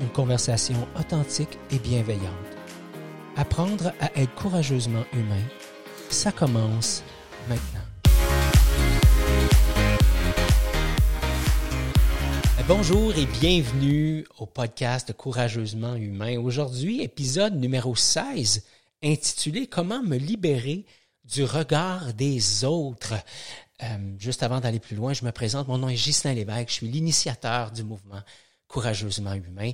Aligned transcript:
une 0.00 0.08
conversation 0.08 0.86
authentique 0.98 1.58
et 1.70 1.78
bienveillante. 1.78 2.32
Apprendre 3.36 3.92
à 4.00 4.10
être 4.18 4.34
courageusement 4.34 5.04
humain, 5.12 5.42
ça 6.10 6.32
commence 6.32 7.02
maintenant. 7.48 7.80
Bonjour 12.68 13.16
et 13.16 13.26
bienvenue 13.26 14.26
au 14.38 14.46
podcast 14.46 15.12
Courageusement 15.12 15.94
humain. 15.94 16.36
Aujourd'hui, 16.38 17.00
épisode 17.00 17.54
numéro 17.54 17.94
16, 17.94 18.64
intitulé 19.04 19.68
Comment 19.68 20.02
me 20.02 20.16
libérer 20.16 20.84
du 21.24 21.44
regard 21.44 22.12
des 22.14 22.64
autres. 22.64 23.14
Euh, 23.82 23.86
juste 24.18 24.42
avant 24.42 24.58
d'aller 24.58 24.80
plus 24.80 24.96
loin, 24.96 25.12
je 25.12 25.24
me 25.24 25.30
présente. 25.30 25.68
Mon 25.68 25.78
nom 25.78 25.88
est 25.88 25.94
Ghislain 25.94 26.32
Lévesque. 26.32 26.70
Je 26.70 26.74
suis 26.74 26.88
l'initiateur 26.88 27.70
du 27.70 27.84
mouvement 27.84 28.22
Courageusement 28.68 29.34
Humain. 29.34 29.72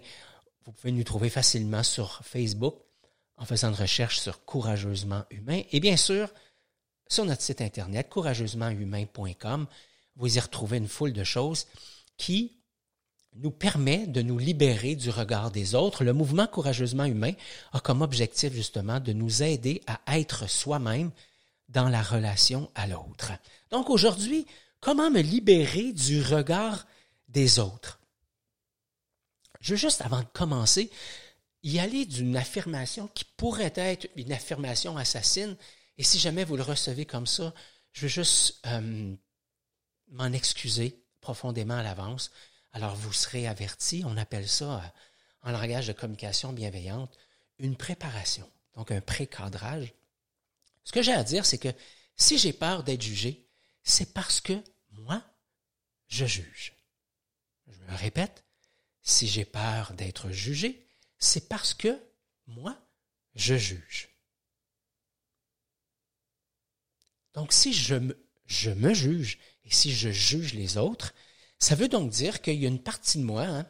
Vous 0.64 0.73
pouvez 0.73 0.92
nous 0.92 1.05
trouver 1.05 1.30
facilement 1.30 1.83
sur 1.83 2.20
Facebook 2.24 2.77
en 3.36 3.44
faisant 3.44 3.69
une 3.69 3.80
recherche 3.80 4.20
sur 4.20 4.44
Courageusement 4.44 5.25
Humain. 5.30 5.62
Et 5.72 5.80
bien 5.80 5.97
sûr, 5.97 6.28
sur 7.08 7.25
notre 7.25 7.42
site 7.42 7.61
internet, 7.61 8.08
courageusementhumain.com, 8.08 9.66
vous 10.16 10.36
y 10.36 10.41
retrouvez 10.41 10.78
une 10.78 10.89
foule 10.89 11.12
de 11.12 11.25
choses 11.25 11.66
qui 12.16 12.56
nous 13.34 13.50
permet 13.50 14.06
de 14.06 14.22
nous 14.22 14.39
libérer 14.39 14.94
du 14.94 15.11
regard 15.11 15.50
des 15.50 15.75
autres. 15.75 16.05
Le 16.05 16.12
mouvement 16.12 16.47
Courageusement 16.47 17.05
Humain 17.05 17.33
a 17.72 17.81
comme 17.81 18.03
objectif 18.03 18.53
justement 18.53 19.00
de 19.00 19.12
nous 19.12 19.42
aider 19.42 19.83
à 19.86 20.19
être 20.19 20.48
soi-même 20.48 21.11
dans 21.69 21.88
la 21.88 22.03
relation 22.03 22.70
à 22.75 22.86
l'autre. 22.86 23.33
Donc 23.70 23.88
aujourd'hui, 23.88 24.47
comment 24.81 25.11
me 25.11 25.20
libérer 25.20 25.92
du 25.92 26.22
regard 26.22 26.86
des 27.28 27.59
autres? 27.59 28.02
Je 29.62 29.70
veux 29.70 29.78
juste, 29.78 30.02
avant 30.02 30.20
de 30.20 30.28
commencer, 30.34 30.91
y 31.62 31.78
aller 31.78 32.05
d'une 32.05 32.36
affirmation 32.36 33.08
qui 33.14 33.24
pourrait 33.24 33.72
être 33.77 34.08
une 34.16 34.32
affirmation 34.32 34.96
assassine. 34.98 35.56
Et 35.96 36.02
si 36.02 36.19
jamais 36.19 36.44
vous 36.44 36.56
le 36.56 36.62
recevez 36.62 37.06
comme 37.06 37.27
ça, 37.27 37.54
je 37.92 38.02
veux 38.02 38.08
juste 38.08 38.60
euh, 38.66 39.14
m'en 40.08 40.32
excuser 40.32 41.02
profondément 41.20 41.78
à 41.78 41.82
l'avance. 41.82 42.30
Alors 42.72 42.96
vous 42.96 43.12
serez 43.12 43.46
averti, 43.46 44.02
on 44.04 44.16
appelle 44.16 44.48
ça 44.48 44.77
euh, 44.77 45.48
en 45.48 45.52
langage 45.52 45.86
de 45.86 45.92
communication 45.92 46.52
bienveillante 46.52 47.16
une 47.58 47.76
préparation, 47.76 48.48
donc 48.74 48.91
un 48.91 49.00
pré-cadrage. 49.00 49.94
Ce 50.84 50.92
que 50.92 51.02
j'ai 51.02 51.12
à 51.12 51.22
dire, 51.22 51.47
c'est 51.47 51.58
que 51.58 51.72
si 52.16 52.38
j'ai 52.38 52.52
peur 52.52 52.82
d'être 52.82 53.02
jugé, 53.02 53.47
c'est 53.84 54.12
parce 54.12 54.41
que 54.41 54.60
moi, 54.91 55.22
je 56.08 56.26
juge. 56.26 56.74
Je 57.69 57.78
me 57.92 57.97
répète, 57.97 58.44
si 59.03 59.27
j'ai 59.27 59.45
peur 59.45 59.92
d'être 59.95 60.31
jugé, 60.31 60.86
c'est 61.19 61.48
parce 61.48 61.75
que 61.75 61.98
moi, 62.47 62.77
je 63.34 63.56
juge. 63.56 64.09
Donc 67.34 67.53
si 67.53 67.72
je 67.72 67.94
me, 67.94 68.94
juge 68.94 69.38
et 69.65 69.71
si 69.71 69.93
je 69.93 70.10
juge 70.10 70.54
les 70.54 70.76
autres, 70.76 71.15
ça 71.59 71.75
veut 71.75 71.88
donc 71.88 72.10
dire 72.10 72.43
qu'il 72.43 72.60
y 72.60 72.66
a 72.66 72.69
une 72.69 72.82
partie 72.82 73.19
de 73.19 73.25
moi 73.25 73.44
hein, 73.44 73.66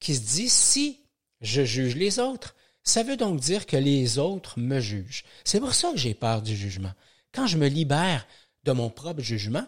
qui 0.00 0.14
se 0.14 0.20
dit 0.20 0.48
si 0.48 1.00
je 1.40 1.64
juge 1.64 1.96
les 1.96 2.18
autres, 2.18 2.54
ça 2.82 3.02
veut 3.02 3.16
donc 3.16 3.40
dire 3.40 3.66
que 3.66 3.76
les 3.76 4.18
autres 4.18 4.58
me 4.58 4.80
jugent. 4.80 5.24
C'est 5.44 5.60
pour 5.60 5.74
ça 5.74 5.90
que 5.92 5.98
j'ai 5.98 6.14
peur 6.14 6.42
du 6.42 6.56
jugement. 6.56 6.92
Quand 7.32 7.46
je 7.46 7.56
me 7.56 7.68
libère 7.68 8.26
de 8.64 8.72
mon 8.72 8.90
propre 8.90 9.22
jugement, 9.22 9.66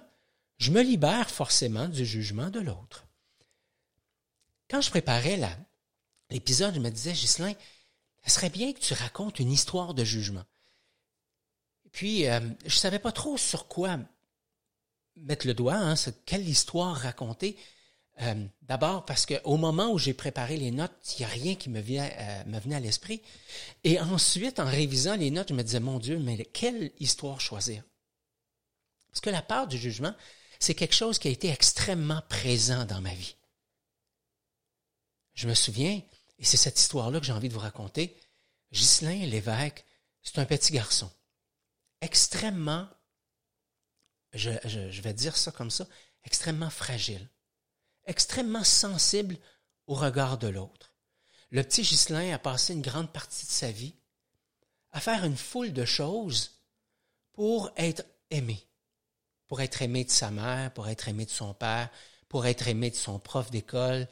je 0.59 0.71
me 0.71 0.83
libère 0.83 1.31
forcément 1.31 1.89
du 1.89 2.05
jugement 2.05 2.51
de 2.51 2.61
l'autre. 2.61 3.08
Quand 4.71 4.81
je 4.81 4.91
préparais 4.91 5.41
l'épisode, 6.31 6.75
je 6.75 6.81
me 6.81 6.91
disais, 6.91 7.13
Ghislain, 7.13 7.55
ce 8.25 8.31
serait 8.31 8.51
bien 8.51 8.73
que 8.73 8.81
tu 8.81 8.95
racontes 8.95 9.39
une 9.39 9.51
histoire 9.51 9.95
de 9.95 10.05
jugement. 10.05 10.45
Puis, 11.93 12.27
euh, 12.27 12.41
je 12.61 12.67
ne 12.67 12.71
savais 12.71 12.99
pas 12.99 13.13
trop 13.13 13.39
sur 13.39 13.67
quoi 13.67 13.99
mettre 15.17 15.47
le 15.47 15.55
doigt, 15.55 15.77
hein, 15.77 15.95
quelle 16.27 16.49
histoire 16.49 16.95
raconter. 16.95 17.57
Euh, 18.21 18.47
d'abord 18.63 19.05
parce 19.05 19.27
qu'au 19.27 19.57
moment 19.57 19.93
où 19.93 19.99
j'ai 19.99 20.13
préparé 20.13 20.57
les 20.57 20.71
notes, 20.71 20.93
il 21.15 21.21
n'y 21.21 21.25
a 21.25 21.29
rien 21.29 21.55
qui 21.55 21.71
me, 21.71 21.81
euh, 21.81 22.45
me 22.47 22.59
venait 22.59 22.77
à 22.77 22.81
l'esprit. 22.81 23.23
Et 23.85 23.99
ensuite, 24.01 24.59
en 24.61 24.67
révisant 24.67 25.17
les 25.17 25.31
notes, 25.31 25.49
je 25.49 25.55
me 25.55 25.63
disais, 25.63 25.81
mon 25.81 25.99
Dieu, 25.99 26.19
mais 26.19 26.45
quelle 26.45 26.93
histoire 26.99 27.41
choisir? 27.41 27.83
Parce 29.09 29.21
que 29.21 29.31
la 29.31 29.43
part 29.43 29.67
du 29.67 29.79
jugement, 29.79 30.15
c'est 30.59 30.75
quelque 30.75 30.95
chose 30.95 31.19
qui 31.19 31.29
a 31.29 31.31
été 31.31 31.49
extrêmement 31.49 32.23
présent 32.29 32.85
dans 32.85 33.01
ma 33.01 33.15
vie. 33.15 33.38
Je 35.39 35.47
me 35.47 35.55
souviens, 35.55 36.03
et 36.41 36.45
c'est 36.45 36.57
cette 36.57 36.81
histoire-là 36.81 37.21
que 37.21 37.27
j'ai 37.27 37.33
envie 37.33 37.49
de 37.49 37.55
vous 37.55 37.61
raconter, 37.61 38.21
Ghislain 38.73 39.25
l'évêque, 39.25 39.85
c'est 40.21 40.41
un 40.41 40.45
petit 40.45 40.73
garçon, 40.73 41.09
extrêmement, 42.01 42.89
je, 44.33 44.51
je, 44.65 45.01
vais 45.01 45.13
dire 45.13 45.37
ça 45.37 45.53
comme 45.53 45.71
ça, 45.71 45.87
extrêmement 46.25 46.71
fragile, 46.71 47.31
extrêmement 48.05 48.65
sensible 48.65 49.37
au 49.87 49.95
regard 49.95 50.39
de 50.39 50.49
l'autre. 50.49 50.93
Le 51.51 51.63
petit 51.63 51.83
Ghislain 51.83 52.35
a 52.35 52.41
passé 52.41 52.73
une 52.73 52.83
grande 52.83 53.13
partie 53.13 53.47
de 53.47 53.53
sa 53.53 53.71
vie 53.71 53.95
à 54.91 54.99
faire 54.99 55.25
une 55.25 55.37
foule 55.37 55.73
de 55.73 55.85
choses 55.85 56.65
pour 57.35 57.71
être 57.77 58.05
aimé, 58.31 58.67
pour 59.47 59.61
être 59.61 59.83
aimé 59.83 60.05
de 60.05 60.11
sa 60.11 60.33
mère, 60.33 60.75
pour 60.75 60.89
être 60.89 61.07
aimé 61.07 61.27
de 61.27 61.31
son 61.31 61.55
père, 61.55 61.91
pour 62.29 62.45
être 62.47 62.67
aimé 62.67 62.91
de 62.91 62.97
son 62.97 63.21
prof 63.21 63.53
d'école, 63.53 64.09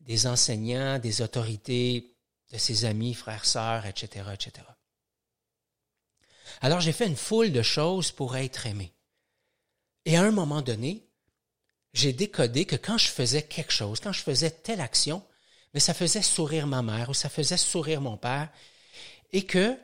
des 0.00 0.26
enseignants, 0.26 0.98
des 0.98 1.22
autorités, 1.22 2.14
de 2.52 2.58
ses 2.58 2.84
amis, 2.84 3.14
frères, 3.14 3.44
sœurs, 3.44 3.86
etc., 3.86 4.26
etc. 4.32 4.66
Alors 6.60 6.80
j'ai 6.80 6.92
fait 6.92 7.06
une 7.06 7.16
foule 7.16 7.52
de 7.52 7.62
choses 7.62 8.10
pour 8.10 8.36
être 8.36 8.66
aimé. 8.66 8.92
Et 10.04 10.16
à 10.16 10.22
un 10.22 10.30
moment 10.30 10.62
donné, 10.62 11.06
j'ai 11.92 12.12
décodé 12.12 12.64
que 12.64 12.76
quand 12.76 12.98
je 12.98 13.08
faisais 13.08 13.42
quelque 13.42 13.72
chose, 13.72 14.00
quand 14.00 14.12
je 14.12 14.22
faisais 14.22 14.50
telle 14.50 14.80
action, 14.80 15.22
mais 15.74 15.80
ça 15.80 15.94
faisait 15.94 16.22
sourire 16.22 16.66
ma 16.66 16.82
mère 16.82 17.10
ou 17.10 17.14
ça 17.14 17.28
faisait 17.28 17.56
sourire 17.56 18.00
mon 18.00 18.16
père, 18.16 18.48
et 19.32 19.44
que 19.44 19.78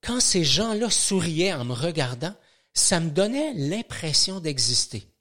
quand 0.00 0.20
ces 0.20 0.44
gens-là 0.44 0.90
souriaient 0.90 1.52
en 1.52 1.64
me 1.64 1.74
regardant, 1.74 2.34
ça 2.74 3.00
me 3.00 3.10
donnait 3.10 3.52
l'impression 3.54 4.40
d'exister. 4.40 5.11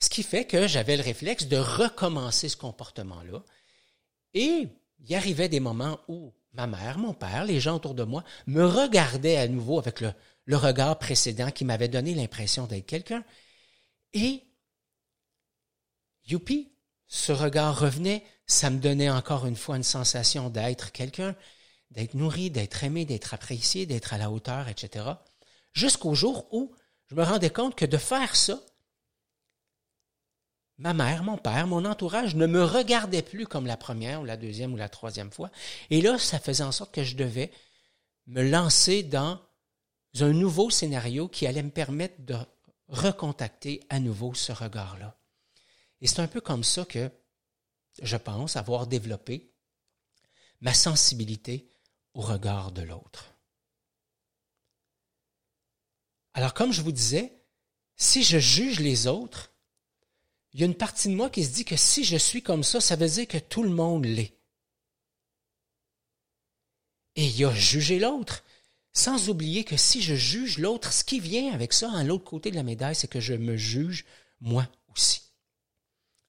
Ce 0.00 0.08
qui 0.08 0.22
fait 0.22 0.44
que 0.44 0.66
j'avais 0.66 0.96
le 0.96 1.02
réflexe 1.02 1.46
de 1.46 1.56
recommencer 1.56 2.48
ce 2.48 2.56
comportement-là. 2.56 3.42
Et 4.34 4.68
il 5.00 5.10
y 5.10 5.14
arrivait 5.14 5.48
des 5.48 5.60
moments 5.60 6.00
où 6.08 6.32
ma 6.54 6.66
mère, 6.66 6.98
mon 6.98 7.14
père, 7.14 7.44
les 7.44 7.60
gens 7.60 7.76
autour 7.76 7.94
de 7.94 8.04
moi 8.04 8.24
me 8.46 8.64
regardaient 8.64 9.36
à 9.36 9.48
nouveau 9.48 9.78
avec 9.78 10.00
le, 10.00 10.56
regard 10.56 10.98
précédent 10.98 11.50
qui 11.50 11.64
m'avait 11.64 11.88
donné 11.88 12.14
l'impression 12.14 12.66
d'être 12.66 12.86
quelqu'un. 12.86 13.24
Et, 14.12 14.44
youpi, 16.26 16.72
ce 17.06 17.32
regard 17.32 17.78
revenait, 17.78 18.24
ça 18.46 18.70
me 18.70 18.78
donnait 18.78 19.10
encore 19.10 19.46
une 19.46 19.56
fois 19.56 19.76
une 19.76 19.82
sensation 19.82 20.50
d'être 20.50 20.92
quelqu'un, 20.92 21.34
d'être 21.90 22.14
nourri, 22.14 22.50
d'être 22.50 22.84
aimé, 22.84 23.04
d'être 23.04 23.34
apprécié, 23.34 23.86
d'être 23.86 24.12
à 24.12 24.18
la 24.18 24.30
hauteur, 24.30 24.68
etc. 24.68 25.06
Jusqu'au 25.72 26.14
jour 26.14 26.46
où 26.52 26.72
je 27.06 27.14
me 27.14 27.22
rendais 27.22 27.50
compte 27.50 27.74
que 27.74 27.84
de 27.84 27.96
faire 27.96 28.36
ça, 28.36 28.60
ma 30.78 30.94
mère, 30.94 31.22
mon 31.22 31.38
père, 31.38 31.66
mon 31.66 31.84
entourage 31.84 32.34
ne 32.34 32.46
me 32.46 32.64
regardait 32.64 33.22
plus 33.22 33.46
comme 33.46 33.66
la 33.66 33.76
première 33.76 34.20
ou 34.20 34.24
la 34.24 34.36
deuxième 34.36 34.72
ou 34.72 34.76
la 34.76 34.88
troisième 34.88 35.30
fois. 35.30 35.50
Et 35.90 36.00
là, 36.00 36.18
ça 36.18 36.38
faisait 36.38 36.64
en 36.64 36.72
sorte 36.72 36.94
que 36.94 37.04
je 37.04 37.16
devais 37.16 37.50
me 38.26 38.42
lancer 38.42 39.02
dans 39.02 39.40
un 40.20 40.32
nouveau 40.32 40.70
scénario 40.70 41.28
qui 41.28 41.46
allait 41.46 41.62
me 41.62 41.70
permettre 41.70 42.20
de 42.20 42.36
recontacter 42.88 43.80
à 43.88 44.00
nouveau 44.00 44.34
ce 44.34 44.52
regard-là. 44.52 45.16
Et 46.00 46.06
c'est 46.06 46.20
un 46.20 46.28
peu 46.28 46.40
comme 46.40 46.64
ça 46.64 46.84
que 46.84 47.10
je 48.02 48.16
pense 48.16 48.56
avoir 48.56 48.86
développé 48.86 49.52
ma 50.60 50.74
sensibilité 50.74 51.70
au 52.14 52.20
regard 52.20 52.72
de 52.72 52.82
l'autre. 52.82 53.34
Alors 56.34 56.54
comme 56.54 56.72
je 56.72 56.82
vous 56.82 56.92
disais, 56.92 57.44
si 57.96 58.24
je 58.24 58.38
juge 58.38 58.80
les 58.80 59.06
autres, 59.06 59.53
il 60.54 60.60
y 60.60 60.62
a 60.62 60.66
une 60.66 60.76
partie 60.76 61.08
de 61.08 61.16
moi 61.16 61.30
qui 61.30 61.44
se 61.44 61.50
dit 61.50 61.64
que 61.64 61.76
si 61.76 62.04
je 62.04 62.16
suis 62.16 62.42
comme 62.42 62.62
ça, 62.62 62.80
ça 62.80 62.94
veut 62.94 63.08
dire 63.08 63.26
que 63.26 63.38
tout 63.38 63.64
le 63.64 63.70
monde 63.70 64.04
l'est. 64.04 64.32
Et 67.16 67.26
il 67.26 67.36
y 67.36 67.44
a 67.44 67.52
jugé 67.52 67.98
l'autre, 67.98 68.44
sans 68.92 69.28
oublier 69.28 69.64
que 69.64 69.76
si 69.76 70.00
je 70.00 70.14
juge 70.14 70.58
l'autre, 70.58 70.92
ce 70.92 71.02
qui 71.02 71.18
vient 71.18 71.52
avec 71.52 71.72
ça, 71.72 71.90
à 71.92 72.04
l'autre 72.04 72.24
côté 72.24 72.52
de 72.52 72.56
la 72.56 72.62
médaille, 72.62 72.94
c'est 72.94 73.08
que 73.08 73.20
je 73.20 73.34
me 73.34 73.56
juge 73.56 74.04
moi 74.40 74.68
aussi. 74.92 75.22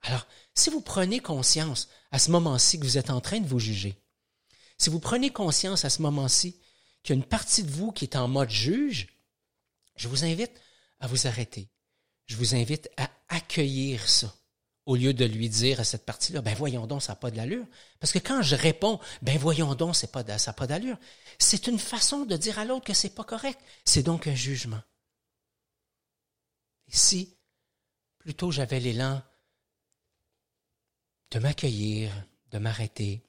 Alors, 0.01 0.25
si 0.55 0.71
vous 0.71 0.81
prenez 0.81 1.19
conscience 1.19 1.87
à 2.11 2.17
ce 2.17 2.31
moment-ci 2.31 2.79
que 2.79 2.85
vous 2.85 2.97
êtes 2.97 3.11
en 3.11 3.21
train 3.21 3.39
de 3.39 3.47
vous 3.47 3.59
juger, 3.59 3.95
si 4.79 4.89
vous 4.89 4.99
prenez 4.99 5.29
conscience 5.29 5.85
à 5.85 5.91
ce 5.91 6.01
moment-ci 6.01 6.59
qu'il 7.03 7.15
y 7.15 7.17
a 7.17 7.21
une 7.21 7.27
partie 7.27 7.63
de 7.63 7.71
vous 7.71 7.91
qui 7.91 8.05
est 8.05 8.15
en 8.15 8.27
mode 8.27 8.49
juge, 8.49 9.07
je 9.95 10.07
vous 10.07 10.25
invite 10.25 10.59
à 10.99 11.05
vous 11.05 11.27
arrêter. 11.27 11.69
Je 12.25 12.35
vous 12.35 12.55
invite 12.55 12.89
à 12.97 13.09
accueillir 13.29 14.07
ça 14.09 14.33
au 14.85 14.95
lieu 14.95 15.13
de 15.13 15.25
lui 15.25 15.49
dire 15.49 15.79
à 15.79 15.83
cette 15.83 16.05
partie-là, 16.05 16.41
ben 16.41 16.53
voyons 16.53 16.85
donc, 16.85 17.01
ça 17.01 17.13
n'a 17.13 17.15
pas 17.15 17.31
de 17.31 17.37
l'allure. 17.37 17.65
Parce 17.99 18.13
que 18.13 18.19
quand 18.19 18.41
je 18.41 18.55
réponds, 18.55 18.99
ben 19.21 19.37
voyons 19.37 19.73
donc, 19.73 19.95
pas, 20.07 20.37
ça 20.37 20.51
n'a 20.51 20.53
pas 20.53 20.67
d'allure, 20.67 20.97
c'est 21.39 21.67
une 21.67 21.79
façon 21.79 22.25
de 22.25 22.37
dire 22.37 22.59
à 22.59 22.65
l'autre 22.65 22.85
que 22.85 22.93
c'est 22.93 23.15
pas 23.15 23.23
correct. 23.23 23.59
C'est 23.83 24.03
donc 24.03 24.27
un 24.27 24.35
jugement. 24.35 24.81
Et 26.87 26.95
si, 26.95 27.35
plutôt 28.19 28.51
j'avais 28.51 28.79
l'élan 28.79 29.23
de 31.31 31.39
m'accueillir, 31.39 32.11
de 32.51 32.59
m'arrêter, 32.59 33.27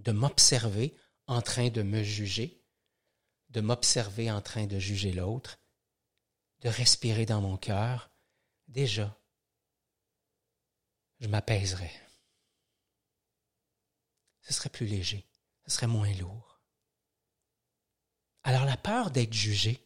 de 0.00 0.10
m'observer 0.10 0.96
en 1.28 1.42
train 1.42 1.68
de 1.68 1.82
me 1.82 2.02
juger, 2.02 2.60
de 3.50 3.60
m'observer 3.60 4.32
en 4.32 4.40
train 4.40 4.66
de 4.66 4.80
juger 4.80 5.12
l'autre, 5.12 5.59
de 6.60 6.68
respirer 6.68 7.26
dans 7.26 7.40
mon 7.40 7.56
cœur, 7.56 8.10
déjà, 8.68 9.16
je 11.20 11.28
m'apaiserais. 11.28 11.92
Ce 14.42 14.52
serait 14.52 14.70
plus 14.70 14.86
léger, 14.86 15.26
ce 15.66 15.74
serait 15.74 15.86
moins 15.86 16.12
lourd. 16.14 16.60
Alors 18.42 18.64
la 18.64 18.76
peur 18.76 19.10
d'être 19.10 19.32
jugé, 19.32 19.84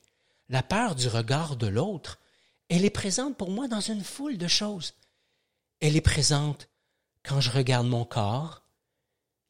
la 0.49 0.63
peur 0.63 0.95
du 0.95 1.09
regard 1.09 1.57
de 1.57 1.67
l'autre, 1.67 2.21
elle 2.69 2.85
est 2.85 2.91
présente 2.91 3.37
pour 3.37 3.51
moi 3.51 3.69
dans 3.69 3.81
une 3.81 4.05
foule 4.05 4.39
de 4.39 4.49
choses. 4.49 4.95
Elle 5.81 5.97
est 5.97 6.01
présente 6.01 6.69
quand 7.25 7.41
je 7.41 7.51
regarde 7.51 7.87
mon 7.87 8.05
corps. 8.05 8.63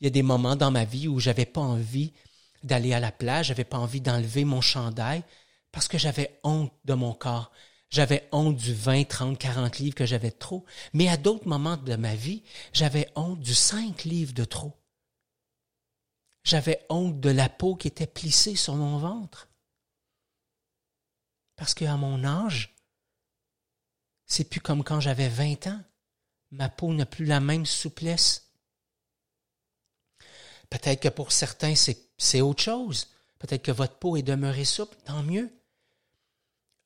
Il 0.01 0.05
y 0.05 0.07
a 0.09 0.11
des 0.11 0.23
moments 0.23 0.57
dans 0.57 0.71
ma 0.71 0.85
vie 0.85 1.09
où 1.09 1.21
j'avais 1.21 1.47
pas 1.47 1.61
envie 1.61 2.13
d'aller 2.63 2.95
à 2.95 3.01
la 3.01 3.13
plage, 3.13 3.47
j'avais 3.47 3.65
pas 3.65 3.79
envie 3.79 4.01
d'enlever 4.01 4.45
mon 4.45 4.61
chandail 4.61 5.23
parce 5.75 5.89
que 5.89 5.99
j'avais 5.99 6.39
honte 6.45 6.73
de 6.85 6.95
mon 6.95 7.13
corps. 7.13 7.51
J'avais 7.91 8.29
honte 8.31 8.57
du 8.57 8.73
20, 8.73 9.09
30, 9.09 9.37
40 9.37 9.81
livres 9.81 9.97
que 9.97 10.07
j'avais 10.07 10.31
trop. 10.31 10.65
Mais 10.93 11.09
à 11.09 11.17
d'autres 11.17 11.49
moments 11.49 11.77
de 11.77 11.97
ma 11.97 12.15
vie, 12.15 12.45
j'avais 12.73 13.11
honte 13.17 13.41
du 13.41 13.55
5 13.55 14.05
livres 14.05 14.33
de 14.33 14.45
trop. 14.45 14.73
J'avais 16.45 16.87
honte 16.91 17.19
de 17.19 17.29
la 17.29 17.49
peau 17.49 17.75
qui 17.75 17.89
était 17.89 18.07
plissée 18.07 18.55
sur 18.55 18.77
mon 18.77 18.99
ventre. 18.99 19.49
Parce 21.57 21.75
qu'à 21.75 21.97
mon 21.97 22.23
âge, 22.23 22.77
c'est 24.27 24.49
plus 24.49 24.61
comme 24.61 24.85
quand 24.85 25.01
j'avais 25.01 25.29
20 25.29 25.67
ans. 25.67 25.83
Ma 26.53 26.69
peau 26.69 26.95
n'a 26.95 27.05
plus 27.05 27.25
la 27.25 27.41
même 27.41 27.67
souplesse. 27.67 28.49
Peut-être 30.71 31.03
que 31.03 31.09
pour 31.09 31.33
certains, 31.33 31.75
c'est 31.75 32.41
autre 32.43 32.63
chose. 32.63 33.09
Peut-être 33.41 33.65
que 33.65 33.73
votre 33.73 33.99
peau 33.99 34.17
est 34.17 34.23
demeurée 34.23 34.65
souple, 34.65 34.97
tant 35.05 35.25
mieux. 35.25 35.53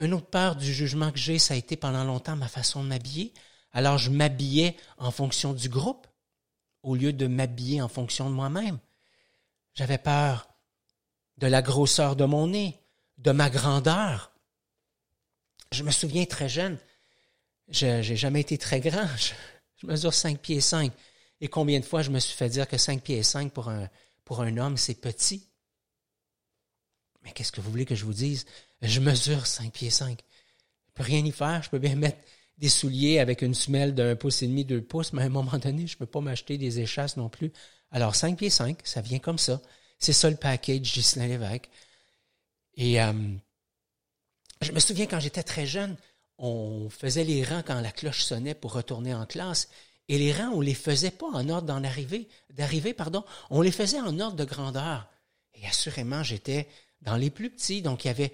Une 0.01 0.15
autre 0.15 0.27
part 0.27 0.57
du 0.57 0.73
jugement 0.73 1.11
que 1.11 1.19
j'ai, 1.19 1.39
ça 1.39 1.55
a 1.55 1.57
été 1.57 1.77
pendant 1.77 2.05
longtemps 2.05 2.37
ma 2.37 2.49
façon 2.49 2.83
de 2.83 2.89
m'habiller. 2.89 3.33
Alors 3.73 3.99
je 3.99 4.11
m'habillais 4.11 4.77
en 4.97 5.11
fonction 5.11 5.53
du 5.53 5.69
groupe 5.69 6.07
au 6.83 6.95
lieu 6.95 7.13
de 7.13 7.27
m'habiller 7.27 7.83
en 7.83 7.89
fonction 7.89 8.31
de 8.31 8.35
moi-même. 8.35 8.79
J'avais 9.75 9.99
peur 9.99 10.49
de 11.37 11.47
la 11.47 11.63
grosseur 11.63 12.17
de 12.17 12.25
mon 12.25 12.49
nez, 12.49 12.81
de 13.19 13.33
ma 13.33 13.51
grandeur. 13.51 14.33
Je 15.73 15.83
me 15.83 15.91
souviens 15.91 16.25
très 16.25 16.49
jeune, 16.49 16.79
je 17.69 17.87
n'ai 17.87 18.17
jamais 18.17 18.41
été 18.41 18.57
très 18.57 18.81
grand, 18.81 19.07
je, 19.17 19.87
mesure 19.87 20.15
5 20.15 20.39
pieds 20.39 20.61
5. 20.61 20.93
Et 21.41 21.49
combien 21.49 21.79
de 21.79 21.85
fois 21.85 22.03
je 22.03 22.11
me 22.11 22.19
suis 22.19 22.35
fait 22.35 22.49
dire 22.49 22.67
que 22.67 22.79
5 22.79 23.03
pieds 23.03 23.23
5 23.23 23.53
pour 23.53 23.69
un, 23.69 23.89
pour 24.25 24.41
un 24.41 24.57
homme, 24.57 24.77
c'est 24.77 24.95
petit? 24.95 25.49
Mais 27.23 27.33
qu'est-ce 27.33 27.53
que 27.53 27.61
vous 27.61 27.71
voulez 27.71 27.85
que 27.85 27.95
je 27.95 28.05
vous 28.05 28.15
dise? 28.15 28.47
Je 28.83 29.01
mesure 29.01 29.47
5 29.47 29.73
pieds 29.73 29.91
5. 29.91 30.19
Je 30.87 30.93
peux 30.95 31.03
rien 31.03 31.25
y 31.25 31.33
faire. 31.33 31.63
Je 31.63 31.71
peux 31.71 31.79
bien 31.79 31.97
mettre 31.97 32.19
des 32.59 32.69
souliers 32.69 33.19
avec 33.19 33.43
une 33.43 33.55
semelle 33.55 33.95
d'un 33.95 34.17
pouce 34.17 34.43
et 34.43 34.47
demi, 34.47 34.65
deux 34.65 34.83
pouces, 34.83 35.13
mais 35.13 35.23
à 35.23 35.27
un 35.27 35.31
moment 35.31 35.59
donné, 35.59 35.87
je 35.87 35.97
peux 35.97 36.07
pas 36.07 36.21
m'acheter 36.21 36.59
des 36.59 36.81
échasses 36.81 37.17
non 37.17 37.29
plus. 37.29 37.53
Alors, 37.91 38.15
5 38.15 38.37
pieds 38.37 38.51
5, 38.51 38.79
ça 38.85 39.01
vient 39.01 39.19
comme 39.19 39.39
ça. 39.39 39.61
C'est 39.99 40.13
ça 40.13 40.29
le 40.31 40.37
package 40.37 40.93
Ghislain 40.93 41.27
Lévesque. 41.27 41.69
Et 42.75 43.01
euh, 43.01 43.13
je 44.63 44.73
me 44.73 44.81
souviens 44.81 45.07
quand 45.07 45.21
j'étais 45.21 45.43
très 45.43 45.67
jeune, 45.67 45.97
on 46.39 46.89
faisait 46.91 47.25
les 47.25 47.45
rangs 47.45 47.63
quand 47.65 47.81
la 47.81 47.91
cloche 47.91 48.23
sonnait 48.23 48.55
pour 48.55 48.73
retourner 48.73 49.15
en 49.15 49.27
classe. 49.27 49.69
Et 50.09 50.19
les 50.19 50.33
rangs, 50.33 50.53
on 50.55 50.61
les 50.61 50.75
faisait 50.75 51.11
pas 51.11 51.27
en 51.27 51.49
ordre 51.49 51.67
d'en 51.67 51.81
d'arriver, 51.81 52.95
pardon. 52.95 53.25
On 53.51 53.61
les 53.61 53.73
faisait 53.73 54.01
en 54.01 54.19
ordre 54.21 54.37
de 54.37 54.45
grandeur. 54.45 55.09
Et 55.55 55.67
assurément, 55.67 56.23
j'étais 56.23 56.69
dans 57.03 57.17
les 57.17 57.31
plus 57.31 57.51
petits. 57.51 57.83
Donc, 57.83 58.05
il 58.05 58.09
y 58.09 58.11
avait 58.11 58.33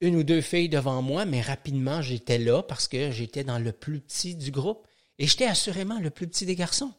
une 0.00 0.16
ou 0.16 0.22
deux 0.22 0.40
filles 0.40 0.68
devant 0.68 1.02
moi, 1.02 1.24
mais 1.24 1.42
rapidement, 1.42 2.00
j'étais 2.00 2.38
là 2.38 2.62
parce 2.62 2.88
que 2.88 3.10
j'étais 3.10 3.44
dans 3.44 3.58
le 3.58 3.72
plus 3.72 4.00
petit 4.00 4.34
du 4.34 4.50
groupe. 4.50 4.86
Et 5.18 5.26
j'étais 5.26 5.46
assurément 5.46 6.00
le 6.00 6.08
plus 6.08 6.26
petit 6.26 6.46
des 6.46 6.56
garçons. 6.56 6.94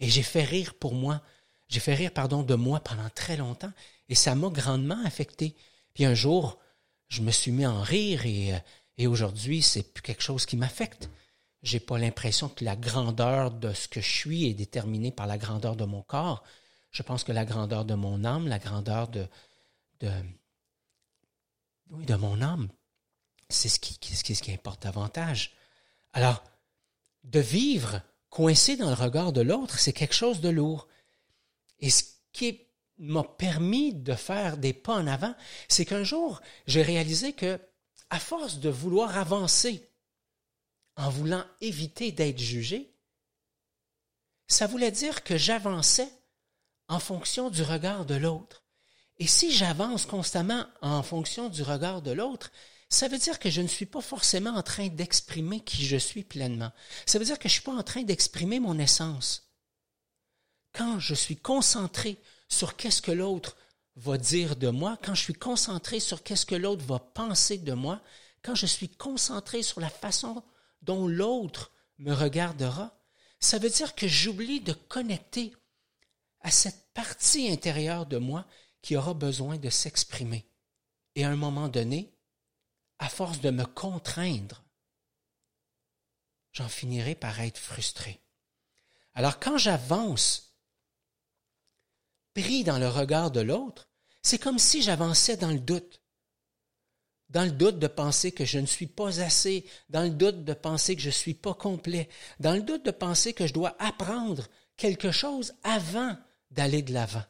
Et 0.00 0.08
j'ai 0.08 0.24
fait 0.24 0.42
rire 0.42 0.74
pour 0.74 0.94
moi. 0.94 1.22
J'ai 1.68 1.80
fait 1.80 1.94
rire, 1.94 2.12
pardon, 2.12 2.42
de 2.42 2.54
moi 2.54 2.80
pendant 2.80 3.08
très 3.10 3.36
longtemps. 3.36 3.72
Et 4.08 4.16
ça 4.16 4.34
m'a 4.34 4.48
grandement 4.48 4.98
affecté. 5.04 5.54
Puis 5.94 6.04
un 6.04 6.14
jour, 6.14 6.58
je 7.08 7.22
me 7.22 7.30
suis 7.30 7.52
mis 7.52 7.66
en 7.66 7.80
rire 7.80 8.26
et, 8.26 8.54
euh, 8.54 9.08
aujourd'hui, 9.08 9.62
c'est 9.62 9.92
plus 9.94 10.02
quelque 10.02 10.22
chose 10.22 10.46
qui 10.46 10.56
m'affecte. 10.56 11.08
J'ai 11.62 11.80
pas 11.80 11.98
l'impression 11.98 12.48
que 12.48 12.64
la 12.64 12.76
grandeur 12.76 13.52
de 13.52 13.72
ce 13.72 13.88
que 13.88 14.00
je 14.00 14.10
suis 14.10 14.46
est 14.46 14.54
déterminée 14.54 15.12
par 15.12 15.26
la 15.26 15.38
grandeur 15.38 15.76
de 15.76 15.84
mon 15.84 16.02
corps. 16.02 16.42
Je 16.90 17.02
pense 17.02 17.24
que 17.24 17.32
la 17.32 17.44
grandeur 17.44 17.84
de 17.84 17.94
mon 17.94 18.24
âme, 18.24 18.48
la 18.48 18.58
grandeur 18.58 19.08
de, 19.08 19.26
de, 20.00 20.10
oui, 21.90 22.04
de 22.04 22.14
mon 22.14 22.40
âme, 22.42 22.68
c'est 23.48 23.68
ce 23.68 23.78
qui, 23.78 23.94
ce, 24.14 24.24
qui, 24.24 24.34
ce 24.34 24.42
qui 24.42 24.52
importe 24.52 24.82
davantage. 24.82 25.52
Alors, 26.12 26.42
de 27.24 27.40
vivre 27.40 28.02
coincé 28.30 28.76
dans 28.76 28.88
le 28.88 28.94
regard 28.94 29.32
de 29.32 29.40
l'autre, 29.40 29.78
c'est 29.78 29.92
quelque 29.92 30.14
chose 30.14 30.40
de 30.40 30.48
lourd. 30.48 30.88
Et 31.78 31.90
ce 31.90 32.04
qui 32.32 32.60
m'a 32.98 33.24
permis 33.24 33.94
de 33.94 34.14
faire 34.14 34.56
des 34.56 34.72
pas 34.72 34.94
en 34.94 35.06
avant, 35.06 35.34
c'est 35.68 35.84
qu'un 35.84 36.04
jour, 36.04 36.40
j'ai 36.66 36.82
réalisé 36.82 37.32
que, 37.32 37.60
à 38.10 38.18
force 38.18 38.58
de 38.58 38.68
vouloir 38.68 39.16
avancer, 39.16 39.90
en 40.96 41.10
voulant 41.10 41.44
éviter 41.60 42.12
d'être 42.12 42.38
jugé, 42.38 42.94
ça 44.48 44.66
voulait 44.66 44.92
dire 44.92 45.24
que 45.24 45.36
j'avançais 45.36 46.08
en 46.88 47.00
fonction 47.00 47.50
du 47.50 47.62
regard 47.62 48.06
de 48.06 48.14
l'autre. 48.14 48.65
Et 49.18 49.26
si 49.26 49.50
j'avance 49.52 50.06
constamment 50.06 50.66
en 50.82 51.02
fonction 51.02 51.48
du 51.48 51.62
regard 51.62 52.02
de 52.02 52.12
l'autre, 52.12 52.50
ça 52.88 53.08
veut 53.08 53.18
dire 53.18 53.38
que 53.38 53.50
je 53.50 53.62
ne 53.62 53.66
suis 53.66 53.86
pas 53.86 54.00
forcément 54.00 54.50
en 54.50 54.62
train 54.62 54.88
d'exprimer 54.88 55.60
qui 55.60 55.84
je 55.84 55.96
suis 55.96 56.22
pleinement. 56.22 56.70
Ça 57.06 57.18
veut 57.18 57.24
dire 57.24 57.38
que 57.38 57.48
je 57.48 57.54
ne 57.54 57.60
suis 57.60 57.62
pas 57.62 57.74
en 57.74 57.82
train 57.82 58.02
d'exprimer 58.02 58.60
mon 58.60 58.78
essence. 58.78 59.50
Quand 60.72 61.00
je 61.00 61.14
suis 61.14 61.36
concentré 61.36 62.18
sur 62.48 62.76
qu'est-ce 62.76 63.02
que 63.02 63.12
l'autre 63.12 63.56
va 63.96 64.18
dire 64.18 64.56
de 64.56 64.68
moi, 64.68 64.98
quand 65.02 65.14
je 65.14 65.22
suis 65.22 65.34
concentré 65.34 66.00
sur 66.00 66.22
qu'est-ce 66.22 66.46
que 66.46 66.54
l'autre 66.54 66.84
va 66.84 66.98
penser 66.98 67.58
de 67.58 67.72
moi, 67.72 68.02
quand 68.42 68.54
je 68.54 68.66
suis 68.66 68.90
concentré 68.90 69.62
sur 69.62 69.80
la 69.80 69.88
façon 69.88 70.44
dont 70.82 71.08
l'autre 71.08 71.72
me 71.98 72.12
regardera, 72.12 73.00
ça 73.40 73.58
veut 73.58 73.70
dire 73.70 73.94
que 73.94 74.06
j'oublie 74.06 74.60
de 74.60 74.74
connecter 74.74 75.54
à 76.40 76.50
cette 76.50 76.92
partie 76.92 77.50
intérieure 77.50 78.06
de 78.06 78.18
moi 78.18 78.46
qui 78.86 78.96
aura 78.96 79.14
besoin 79.14 79.58
de 79.58 79.68
s'exprimer. 79.68 80.46
Et 81.16 81.24
à 81.24 81.30
un 81.30 81.34
moment 81.34 81.66
donné, 81.66 82.14
à 83.00 83.08
force 83.08 83.40
de 83.40 83.50
me 83.50 83.64
contraindre, 83.64 84.62
j'en 86.52 86.68
finirai 86.68 87.16
par 87.16 87.40
être 87.40 87.58
frustré. 87.58 88.20
Alors 89.14 89.40
quand 89.40 89.58
j'avance, 89.58 90.56
pris 92.32 92.62
dans 92.62 92.78
le 92.78 92.88
regard 92.88 93.32
de 93.32 93.40
l'autre, 93.40 93.88
c'est 94.22 94.38
comme 94.38 94.60
si 94.60 94.82
j'avançais 94.82 95.36
dans 95.36 95.50
le 95.50 95.58
doute. 95.58 96.00
Dans 97.28 97.44
le 97.44 97.50
doute 97.50 97.80
de 97.80 97.88
penser 97.88 98.30
que 98.30 98.44
je 98.44 98.60
ne 98.60 98.66
suis 98.66 98.86
pas 98.86 99.20
assez, 99.20 99.68
dans 99.88 100.04
le 100.04 100.10
doute 100.10 100.44
de 100.44 100.54
penser 100.54 100.94
que 100.94 101.02
je 101.02 101.08
ne 101.08 101.12
suis 101.12 101.34
pas 101.34 101.54
complet, 101.54 102.08
dans 102.38 102.54
le 102.54 102.62
doute 102.62 102.84
de 102.84 102.92
penser 102.92 103.32
que 103.32 103.48
je 103.48 103.52
dois 103.52 103.74
apprendre 103.80 104.46
quelque 104.76 105.10
chose 105.10 105.54
avant 105.64 106.16
d'aller 106.52 106.82
de 106.82 106.92
l'avant. 106.92 107.24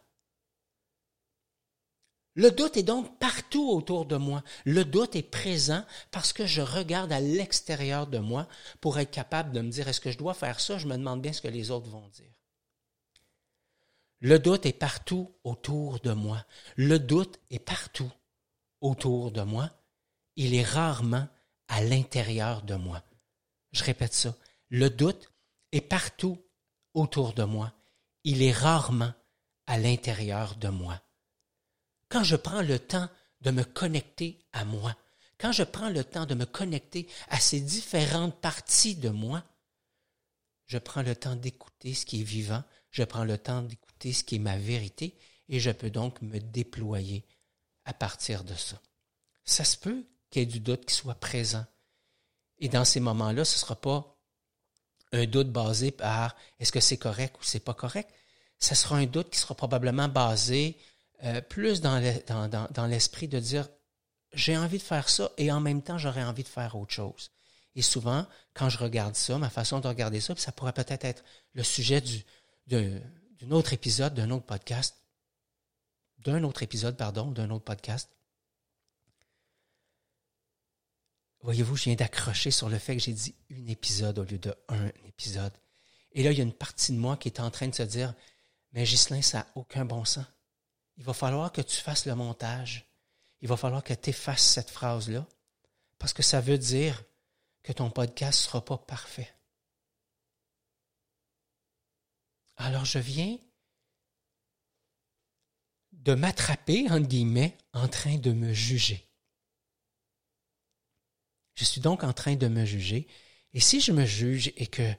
Le 2.36 2.50
doute 2.50 2.76
est 2.76 2.82
donc 2.82 3.18
partout 3.18 3.70
autour 3.70 4.04
de 4.04 4.16
moi. 4.16 4.44
Le 4.66 4.84
doute 4.84 5.16
est 5.16 5.22
présent 5.22 5.82
parce 6.10 6.34
que 6.34 6.44
je 6.44 6.60
regarde 6.60 7.10
à 7.10 7.18
l'extérieur 7.18 8.06
de 8.06 8.18
moi 8.18 8.46
pour 8.82 8.98
être 8.98 9.10
capable 9.10 9.52
de 9.52 9.62
me 9.62 9.70
dire 9.70 9.88
est-ce 9.88 10.02
que 10.02 10.10
je 10.10 10.18
dois 10.18 10.34
faire 10.34 10.60
ça? 10.60 10.76
Je 10.76 10.86
me 10.86 10.98
demande 10.98 11.22
bien 11.22 11.32
ce 11.32 11.40
que 11.40 11.48
les 11.48 11.70
autres 11.70 11.88
vont 11.88 12.08
dire. 12.08 12.30
Le 14.20 14.38
doute 14.38 14.66
est 14.66 14.78
partout 14.78 15.34
autour 15.44 15.98
de 16.00 16.12
moi. 16.12 16.44
Le 16.76 16.98
doute 16.98 17.40
est 17.50 17.58
partout 17.58 18.12
autour 18.82 19.30
de 19.30 19.40
moi. 19.40 19.70
Il 20.36 20.54
est 20.54 20.62
rarement 20.62 21.26
à 21.68 21.82
l'intérieur 21.82 22.62
de 22.62 22.74
moi. 22.74 23.02
Je 23.72 23.82
répète 23.82 24.12
ça. 24.12 24.34
Le 24.68 24.90
doute 24.90 25.32
est 25.72 25.80
partout 25.80 26.38
autour 26.92 27.32
de 27.32 27.44
moi. 27.44 27.72
Il 28.24 28.42
est 28.42 28.52
rarement 28.52 29.12
à 29.66 29.78
l'intérieur 29.78 30.56
de 30.56 30.68
moi. 30.68 31.00
Quand 32.08 32.24
je 32.24 32.36
prends 32.36 32.62
le 32.62 32.78
temps 32.78 33.08
de 33.40 33.50
me 33.50 33.64
connecter 33.64 34.44
à 34.52 34.64
moi, 34.64 34.96
quand 35.38 35.52
je 35.52 35.64
prends 35.64 35.90
le 35.90 36.04
temps 36.04 36.26
de 36.26 36.34
me 36.34 36.46
connecter 36.46 37.08
à 37.28 37.38
ces 37.40 37.60
différentes 37.60 38.40
parties 38.40 38.96
de 38.96 39.10
moi, 39.10 39.44
je 40.66 40.78
prends 40.78 41.02
le 41.02 41.14
temps 41.14 41.36
d'écouter 41.36 41.94
ce 41.94 42.06
qui 42.06 42.20
est 42.20 42.24
vivant, 42.24 42.64
je 42.90 43.04
prends 43.04 43.24
le 43.24 43.38
temps 43.38 43.62
d'écouter 43.62 44.12
ce 44.12 44.24
qui 44.24 44.36
est 44.36 44.40
ma 44.40 44.56
vérité 44.56 45.16
et 45.48 45.60
je 45.60 45.70
peux 45.70 45.90
donc 45.90 46.20
me 46.22 46.38
déployer 46.38 47.24
à 47.84 47.92
partir 47.92 48.44
de 48.44 48.54
ça. 48.54 48.80
Ça 49.44 49.64
se 49.64 49.76
peut 49.76 50.04
qu'il 50.30 50.40
y 50.40 50.42
ait 50.42 50.46
du 50.46 50.60
doute 50.60 50.86
qui 50.86 50.94
soit 50.94 51.14
présent. 51.14 51.64
Et 52.58 52.68
dans 52.68 52.84
ces 52.84 53.00
moments-là, 53.00 53.44
ce 53.44 53.56
ne 53.56 53.60
sera 53.60 53.76
pas 53.76 54.18
un 55.12 55.26
doute 55.26 55.52
basé 55.52 55.90
par 55.90 56.34
est-ce 56.58 56.72
que 56.72 56.80
c'est 56.80 56.96
correct 56.96 57.36
ou 57.38 57.44
c'est 57.44 57.60
pas 57.60 57.74
correct. 57.74 58.10
Ce 58.58 58.74
sera 58.74 58.96
un 58.96 59.06
doute 59.06 59.30
qui 59.30 59.38
sera 59.38 59.54
probablement 59.54 60.08
basé 60.08 60.76
euh, 61.24 61.40
plus 61.40 61.80
dans, 61.80 62.86
l'esprit 62.88 63.28
de 63.28 63.38
dire 63.38 63.68
j'ai 64.32 64.56
envie 64.56 64.78
de 64.78 64.82
faire 64.82 65.08
ça 65.08 65.30
et 65.38 65.50
en 65.50 65.60
même 65.60 65.82
temps 65.82 65.98
j'aurais 65.98 66.24
envie 66.24 66.42
de 66.42 66.48
faire 66.48 66.76
autre 66.76 66.92
chose. 66.92 67.30
Et 67.74 67.82
souvent, 67.82 68.26
quand 68.54 68.68
je 68.68 68.78
regarde 68.78 69.14
ça, 69.14 69.38
ma 69.38 69.50
façon 69.50 69.80
de 69.80 69.88
regarder 69.88 70.20
ça, 70.20 70.34
ça 70.36 70.52
pourrait 70.52 70.72
peut-être 70.72 71.04
être 71.04 71.24
le 71.52 71.62
sujet 71.62 72.00
du, 72.00 72.24
d'un 72.66 73.50
autre 73.50 73.72
épisode, 73.72 74.14
d'un 74.14 74.30
autre 74.30 74.46
podcast, 74.46 74.96
d'un 76.18 76.42
autre 76.42 76.62
épisode, 76.62 76.96
pardon, 76.96 77.30
d'un 77.30 77.50
autre 77.50 77.64
podcast. 77.64 78.10
Voyez-vous, 81.42 81.76
je 81.76 81.84
viens 81.84 81.94
d'accrocher 81.94 82.50
sur 82.50 82.68
le 82.68 82.78
fait 82.78 82.96
que 82.96 83.02
j'ai 83.02 83.12
dit 83.12 83.34
un 83.52 83.66
épisode 83.66 84.18
au 84.18 84.24
lieu 84.24 84.38
de 84.38 84.54
un 84.68 84.88
épisode. 85.04 85.52
Et 86.12 86.22
là, 86.22 86.32
il 86.32 86.38
y 86.38 86.40
a 86.40 86.44
une 86.44 86.52
partie 86.52 86.92
de 86.92 86.98
moi 86.98 87.16
qui 87.16 87.28
est 87.28 87.40
en 87.40 87.50
train 87.50 87.68
de 87.68 87.74
se 87.74 87.82
dire, 87.82 88.14
mais 88.72 88.84
Ghislain, 88.84 89.22
ça 89.22 89.38
n'a 89.38 89.46
aucun 89.54 89.84
bon 89.84 90.04
sens. 90.04 90.24
Il 90.96 91.04
va 91.04 91.12
falloir 91.12 91.52
que 91.52 91.60
tu 91.60 91.76
fasses 91.76 92.06
le 92.06 92.14
montage. 92.14 92.86
Il 93.40 93.48
va 93.48 93.56
falloir 93.56 93.84
que 93.84 93.94
tu 93.94 94.10
effaces 94.10 94.42
cette 94.42 94.70
phrase-là, 94.70 95.26
parce 95.98 96.12
que 96.12 96.22
ça 96.22 96.40
veut 96.40 96.58
dire 96.58 97.04
que 97.62 97.72
ton 97.72 97.90
podcast 97.90 98.40
ne 98.40 98.44
sera 98.44 98.64
pas 98.64 98.78
parfait. 98.78 99.32
Alors 102.56 102.84
je 102.84 102.98
viens 102.98 103.38
de 105.92 106.14
m'attraper, 106.14 106.90
entre 106.90 107.06
guillemets, 107.06 107.58
en 107.72 107.88
train 107.88 108.16
de 108.16 108.32
me 108.32 108.52
juger. 108.52 109.06
Je 111.56 111.64
suis 111.64 111.80
donc 111.80 112.04
en 112.04 112.12
train 112.12 112.36
de 112.36 112.48
me 112.48 112.64
juger. 112.64 113.06
Et 113.52 113.60
si 113.60 113.80
je 113.80 113.92
me 113.92 114.04
juge 114.04 114.52
et 114.56 114.66
que 114.66 114.94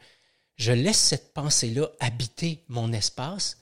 je 0.58 0.72
laisse 0.72 1.00
cette 1.00 1.34
pensée-là 1.34 1.88
habiter 2.00 2.66
mon 2.68 2.92
espace, 2.92 3.58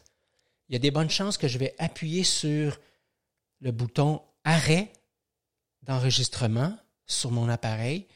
il 0.67 0.73
y 0.73 0.75
a 0.75 0.79
des 0.79 0.91
bonnes 0.91 1.09
chances 1.09 1.37
que 1.37 1.47
je 1.47 1.57
vais 1.57 1.75
appuyer 1.77 2.23
sur 2.23 2.79
le 3.61 3.71
bouton 3.71 4.21
arrêt 4.43 4.91
d'enregistrement 5.83 6.75
sur 7.05 7.31
mon 7.31 7.49
appareil 7.49 8.07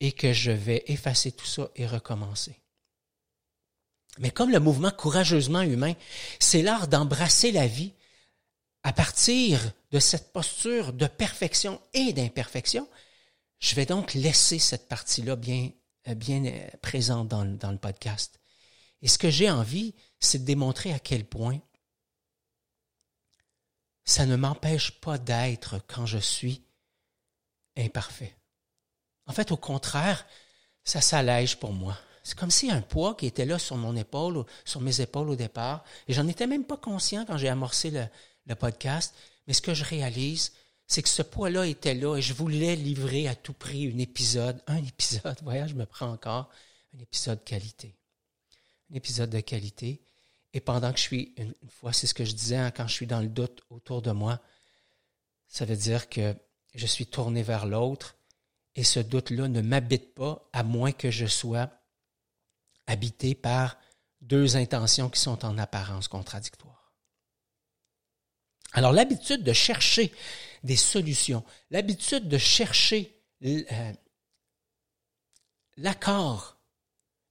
et 0.00 0.12
que 0.12 0.32
je 0.32 0.50
vais 0.50 0.84
effacer 0.86 1.32
tout 1.32 1.46
ça 1.46 1.70
et 1.76 1.86
recommencer. 1.86 2.60
Mais 4.18 4.30
comme 4.30 4.50
le 4.50 4.60
mouvement 4.60 4.90
courageusement 4.90 5.62
humain, 5.62 5.94
c'est 6.38 6.62
l'art 6.62 6.88
d'embrasser 6.88 7.52
la 7.52 7.66
vie 7.66 7.92
à 8.82 8.92
partir 8.92 9.72
de 9.90 9.98
cette 9.98 10.32
posture 10.32 10.92
de 10.92 11.06
perfection 11.06 11.80
et 11.92 12.12
d'imperfection, 12.12 12.88
je 13.58 13.74
vais 13.74 13.84
donc 13.84 14.14
laisser 14.14 14.58
cette 14.58 14.88
partie-là 14.88 15.36
bien, 15.36 15.70
bien 16.16 16.42
présente 16.80 17.28
dans, 17.28 17.44
dans 17.44 17.72
le 17.72 17.78
podcast. 17.78 18.40
Et 19.02 19.08
ce 19.08 19.18
que 19.18 19.30
j'ai 19.30 19.50
envie, 19.50 19.94
c'est 20.18 20.38
de 20.38 20.44
démontrer 20.44 20.92
à 20.92 20.98
quel 20.98 21.24
point 21.24 21.60
ça 24.20 24.26
ne 24.26 24.36
m'empêche 24.36 24.90
pas 25.00 25.16
d'être 25.16 25.80
quand 25.86 26.04
je 26.04 26.18
suis 26.18 26.62
imparfait. 27.74 28.36
En 29.26 29.32
fait, 29.32 29.50
au 29.50 29.56
contraire, 29.56 30.26
ça 30.84 31.00
s'allège 31.00 31.58
pour 31.58 31.72
moi. 31.72 31.96
C'est 32.22 32.38
comme 32.38 32.50
si 32.50 32.70
un 32.70 32.82
poids 32.82 33.14
qui 33.14 33.24
était 33.24 33.46
là 33.46 33.58
sur 33.58 33.78
mon 33.78 33.96
épaule, 33.96 34.44
sur 34.66 34.82
mes 34.82 35.00
épaules 35.00 35.30
au 35.30 35.36
départ, 35.36 35.84
et 36.06 36.12
j'en 36.12 36.28
étais 36.28 36.46
même 36.46 36.66
pas 36.66 36.76
conscient 36.76 37.24
quand 37.24 37.38
j'ai 37.38 37.48
amorcé 37.48 37.90
le, 37.90 38.54
podcast, 38.56 39.14
mais 39.46 39.54
ce 39.54 39.62
que 39.62 39.72
je 39.72 39.84
réalise, 39.84 40.52
c'est 40.86 41.02
que 41.02 41.08
ce 41.08 41.22
poids-là 41.22 41.66
était 41.66 41.94
là 41.94 42.18
et 42.18 42.20
je 42.20 42.34
voulais 42.34 42.76
livrer 42.76 43.26
à 43.26 43.34
tout 43.34 43.54
prix 43.54 43.90
un 43.90 43.96
épisode, 43.96 44.60
un 44.66 44.84
épisode, 44.84 45.38
voyez, 45.44 45.66
je 45.66 45.74
me 45.74 45.86
prends 45.86 46.10
encore, 46.10 46.50
un 46.94 46.98
épisode 46.98 47.42
qualité. 47.42 47.96
Un 48.92 48.96
épisode 48.96 49.30
de 49.30 49.40
qualité. 49.40 50.02
Et 50.52 50.60
pendant 50.60 50.92
que 50.92 50.98
je 50.98 51.04
suis, 51.04 51.34
une, 51.36 51.54
fois, 51.68 51.92
c'est 51.92 52.06
ce 52.06 52.14
que 52.14 52.24
je 52.24 52.32
disais 52.32 52.56
hein, 52.56 52.70
quand 52.70 52.86
je 52.86 52.94
suis 52.94 53.06
dans 53.06 53.20
le 53.20 53.28
doute 53.28 53.62
autour 53.70 54.02
de 54.02 54.10
moi, 54.10 54.40
ça 55.46 55.64
veut 55.64 55.76
dire 55.76 56.08
que 56.08 56.34
je 56.74 56.86
suis 56.86 57.06
tourné 57.06 57.42
vers 57.42 57.66
l'autre 57.66 58.16
et 58.74 58.84
ce 58.84 59.00
doute-là 59.00 59.48
ne 59.48 59.60
m'habite 59.60 60.14
pas 60.14 60.48
à 60.52 60.62
moins 60.62 60.92
que 60.92 61.10
je 61.10 61.26
sois 61.26 61.70
habité 62.86 63.34
par 63.34 63.76
deux 64.20 64.56
intentions 64.56 65.08
qui 65.08 65.20
sont 65.20 65.44
en 65.44 65.58
apparence 65.58 66.08
contradictoires. 66.08 66.92
Alors 68.72 68.92
l'habitude 68.92 69.42
de 69.42 69.52
chercher 69.52 70.12
des 70.62 70.76
solutions, 70.76 71.44
l'habitude 71.70 72.28
de 72.28 72.38
chercher 72.38 73.20
euh, 73.44 73.92
l'accord 75.76 76.59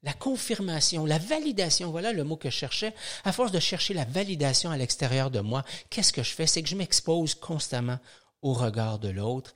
la 0.04 0.14
confirmation, 0.14 1.06
la 1.06 1.18
validation, 1.18 1.92
voilà 1.92 2.14
le 2.14 2.24
mot 2.24 2.38
que 2.38 2.50
je 2.50 2.56
cherchais. 2.56 2.94
À 3.26 3.32
force 3.32 3.52
de 3.52 3.60
chercher 3.60 3.94
la 3.94 4.06
validation 4.06 4.72
à 4.72 4.78
l'extérieur 4.78 5.30
de 5.30 5.42
moi, 5.42 5.64
qu'est-ce 5.90 6.14
que 6.14 6.24
je 6.24 6.32
fais? 6.32 6.48
C'est 6.48 6.64
que 6.64 6.70
je 6.70 6.76
m'expose 6.76 7.36
constamment 7.36 8.00
au 8.42 8.54
regard 8.54 9.00
de 9.00 9.10
l'autre. 9.10 9.54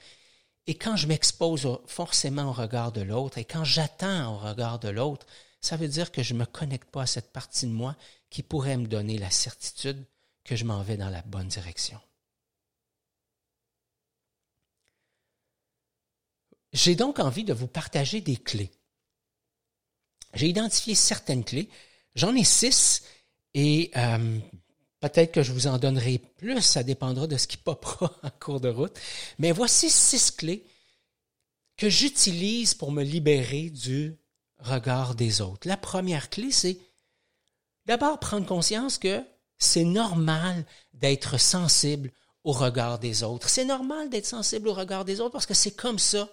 Et 0.68 0.76
quand 0.76 0.96
je 0.96 1.08
m'expose 1.08 1.80
forcément 1.88 2.50
au 2.50 2.54
regard 2.54 2.92
de 2.92 3.02
l'autre 3.02 3.38
et 3.38 3.46
quand 3.46 3.64
j'attends 3.64 4.34
au 4.34 4.38
regard 4.38 4.80
de 4.80 4.90
l'autre, 4.90 5.26
ça 5.62 5.78
veut 5.78 5.88
dire 5.88 6.12
que 6.12 6.24
je 6.24 6.34
ne 6.34 6.40
me 6.40 6.46
connecte 6.46 6.90
pas 6.90 7.04
à 7.04 7.08
cette 7.08 7.32
partie 7.32 7.66
de 7.66 7.72
moi 7.72 7.96
qui 8.30 8.44
pourrait 8.44 8.78
me 8.78 8.88
donner 8.88 9.18
la 9.18 9.30
certitude 9.30 10.06
que 10.44 10.56
je 10.56 10.66
m'en 10.66 10.82
vais 10.84 10.98
dans 10.98 11.10
la 11.10 11.22
bonne 11.22 11.48
direction. 11.48 12.00
J'ai 16.74 16.96
donc 16.96 17.20
envie 17.20 17.44
de 17.44 17.54
vous 17.54 17.68
partager 17.68 18.20
des 18.20 18.36
clés 18.36 18.72
j'ai 20.34 20.48
identifié 20.48 20.96
certaines 20.96 21.44
clés. 21.44 21.70
J'en 22.16 22.36
ai 22.36 22.44
six 22.44 23.04
et 23.54 23.92
euh, 23.96 24.40
peut-être 25.00 25.32
que 25.32 25.44
je 25.44 25.52
vous 25.52 25.68
en 25.68 25.78
donnerai 25.78 26.20
plus, 26.38 26.62
ça 26.62 26.84
dépendra 26.84 27.28
de 27.28 27.38
ce 27.38 27.48
qui 27.48 27.58
popera 27.58 28.12
en 28.24 28.30
cours 28.40 28.60
de 28.60 28.70
route. 28.70 28.98
Mais 29.40 29.52
voici 29.52 29.90
six 29.90 30.32
clés 30.32 30.66
que 31.78 31.90
j'utilise 31.90 32.74
pour 32.74 32.92
me 32.92 33.04
libérer 33.04 33.70
du 33.70 34.16
regard 34.60 35.16
des 35.16 35.42
autres. 35.42 35.68
La 35.68 35.78
première 35.78 36.30
clé, 36.30 36.52
c'est 36.52 36.78
d'abord 37.86 38.20
prendre 38.20 38.46
conscience 38.46 38.98
que 38.98 39.24
c'est 39.58 39.84
normal 39.84 40.66
d'être 40.94 41.40
sensible 41.40 42.12
au 42.44 42.52
regard 42.52 43.00
des 43.00 43.24
autres. 43.24 43.50
C'est 43.50 43.66
normal 43.66 44.10
d'être 44.10 44.26
sensible 44.26 44.68
au 44.68 44.74
regard 44.74 45.06
des 45.06 45.20
autres 45.20 45.32
parce 45.32 45.46
que 45.46 45.54
c'est 45.54 45.76
comme 45.76 46.00
ça 46.00 46.30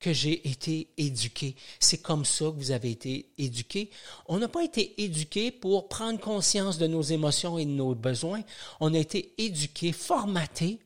que 0.00 0.12
j'ai 0.14 0.48
été 0.48 0.88
éduqué. 0.96 1.54
C'est 1.78 2.00
comme 2.00 2.24
ça 2.24 2.46
que 2.46 2.56
vous 2.56 2.70
avez 2.70 2.90
été 2.90 3.32
éduqué. 3.36 3.90
On 4.26 4.38
n'a 4.38 4.48
pas 4.48 4.64
été 4.64 5.02
éduqué 5.02 5.52
pour 5.52 5.88
prendre 5.88 6.18
conscience 6.18 6.78
de 6.78 6.86
nos 6.86 7.02
émotions 7.02 7.58
et 7.58 7.66
de 7.66 7.70
nos 7.70 7.94
besoins. 7.94 8.42
On 8.80 8.94
a 8.94 8.98
été 8.98 9.34
éduqué, 9.36 9.92
formaté 9.92 10.80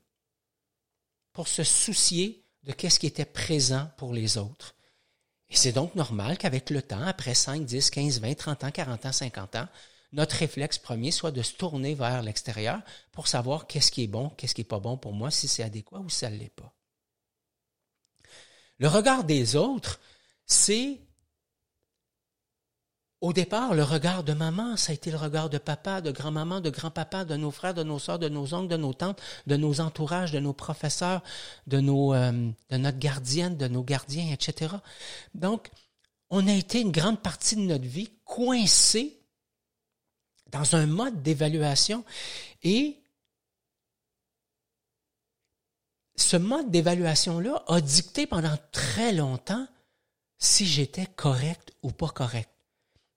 pour 1.33 1.49
se 1.49 1.63
soucier 1.63 2.45
de 2.65 2.73
qu'est-ce 2.73 2.99
qui 2.99 3.07
était 3.07 3.25
présent 3.25 3.89
pour 3.97 4.13
les 4.13 4.37
autres. 4.37 4.75
Et 5.49 5.57
c'est 5.57 5.73
donc 5.73 5.95
normal 5.95 6.37
qu'avec 6.37 6.71
le 6.71 6.83
temps, 6.83 7.03
après 7.03 7.35
5, 7.35 7.65
10, 7.65 7.91
15, 7.91 8.21
20, 8.21 8.35
30 8.35 8.65
ans, 8.65 8.71
40 8.73 9.07
ans, 9.07 9.13
50 9.13 9.57
ans, 9.57 9.69
notre 10.13 10.37
réflexe 10.37 10.79
premier 10.79 11.11
soit 11.13 11.31
de 11.31 11.43
se 11.43 11.55
tourner 11.55 11.95
vers 11.95 12.23
l'extérieur 12.23 12.81
pour 13.13 13.29
savoir 13.29 13.67
qu'est-ce 13.67 13.93
qui 13.93 14.05
est 14.05 14.09
bon, 14.09 14.31
qu'est-ce 14.31 14.55
qui 14.55 14.63
n'est 14.63 14.67
pas 14.67 14.81
bon 14.81 14.97
pour 14.97 15.13
moi, 15.13 15.31
si 15.31 15.47
c'est 15.47 15.63
adéquat 15.63 15.99
ou 15.99 16.09
si 16.09 16.21
ça 16.21 16.31
ne 16.31 16.37
l'est 16.37 16.55
pas. 16.55 16.74
Le 18.79 18.89
regard 18.89 19.25
des 19.25 19.57
autres, 19.57 20.01
c'est 20.47 21.01
au 23.25 23.33
départ, 23.33 23.73
le 23.73 23.83
regard 23.85 24.23
de 24.23 24.35
maman, 24.35 24.77
ça 24.77 24.91
a 24.91 24.95
été 24.95 25.11
le 25.11 25.17
regard 25.17 25.49
de 25.49 25.57
papa, 25.57 26.03
de 26.03 26.11
grand-maman, 26.11 26.61
de 26.61 26.69
grand-papa, 26.69 27.25
de 27.25 27.37
nos 27.37 27.51
frères, 27.51 27.73
de 27.73 27.83
nos 27.83 27.99
sœurs, 27.99 28.19
de 28.19 28.29
nos 28.29 28.53
oncles, 28.53 28.69
de 28.69 28.77
nos 28.77 28.93
tantes, 28.93 29.19
de 29.47 29.57
nos 29.57 29.81
entourages, 29.81 30.31
de 30.31 30.41
nos 30.41 30.53
professeurs, 30.53 31.23
de, 31.67 31.81
nos, 31.81 32.13
euh, 32.13 32.51
de 32.69 32.77
notre 32.77 32.99
gardienne, 32.99 33.57
de 33.57 33.67
nos 33.67 33.83
gardiens, 33.83 34.31
etc. 34.31 34.75
Donc, 35.35 35.71
on 36.29 36.47
a 36.47 36.53
été 36.53 36.83
une 36.83 36.93
grande 36.93 37.19
partie 37.19 37.57
de 37.57 37.63
notre 37.63 37.87
vie 37.87 38.11
coincés 38.27 39.19
dans 40.51 40.77
un 40.77 40.87
mode 40.87 41.23
d'évaluation 41.23 42.05
et 42.63 42.99
ce 46.17 46.37
mode 46.37 46.71
d'évaluation-là 46.71 47.65
a 47.67 47.81
dicté 47.81 48.27
pendant 48.27 48.57
très 48.73 49.13
longtemps 49.13 49.67
si 50.39 50.67
j'étais 50.67 51.07
correct 51.07 51.73
ou 51.83 51.91
pas 51.91 52.09
correct. 52.09 52.51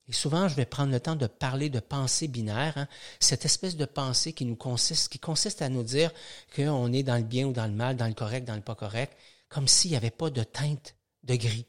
Et 0.09 0.13
souvent, 0.13 0.47
je 0.47 0.55
vais 0.55 0.65
prendre 0.65 0.93
le 0.93 0.99
temps 0.99 1.17
de 1.17 1.27
parler 1.27 1.69
de 1.69 1.81
pensée 1.81 2.27
binaire, 2.29 2.77
hein. 2.77 2.87
cette 3.19 3.43
espèce 3.43 3.75
de 3.75 3.85
pensée 3.85 4.31
qui 4.31 4.45
nous 4.45 4.55
consiste, 4.55 5.09
qui 5.09 5.19
consiste 5.19 5.61
à 5.61 5.69
nous 5.69 5.83
dire 5.83 6.13
qu'on 6.55 6.93
est 6.93 7.03
dans 7.03 7.17
le 7.17 7.23
bien 7.23 7.47
ou 7.47 7.51
dans 7.51 7.67
le 7.67 7.73
mal, 7.73 7.97
dans 7.97 8.07
le 8.07 8.13
correct, 8.13 8.47
dans 8.47 8.55
le 8.55 8.61
pas 8.61 8.75
correct, 8.75 9.17
comme 9.49 9.67
s'il 9.67 9.91
n'y 9.91 9.97
avait 9.97 10.09
pas 10.09 10.29
de 10.29 10.43
teinte 10.43 10.95
de 11.23 11.35
gris, 11.35 11.65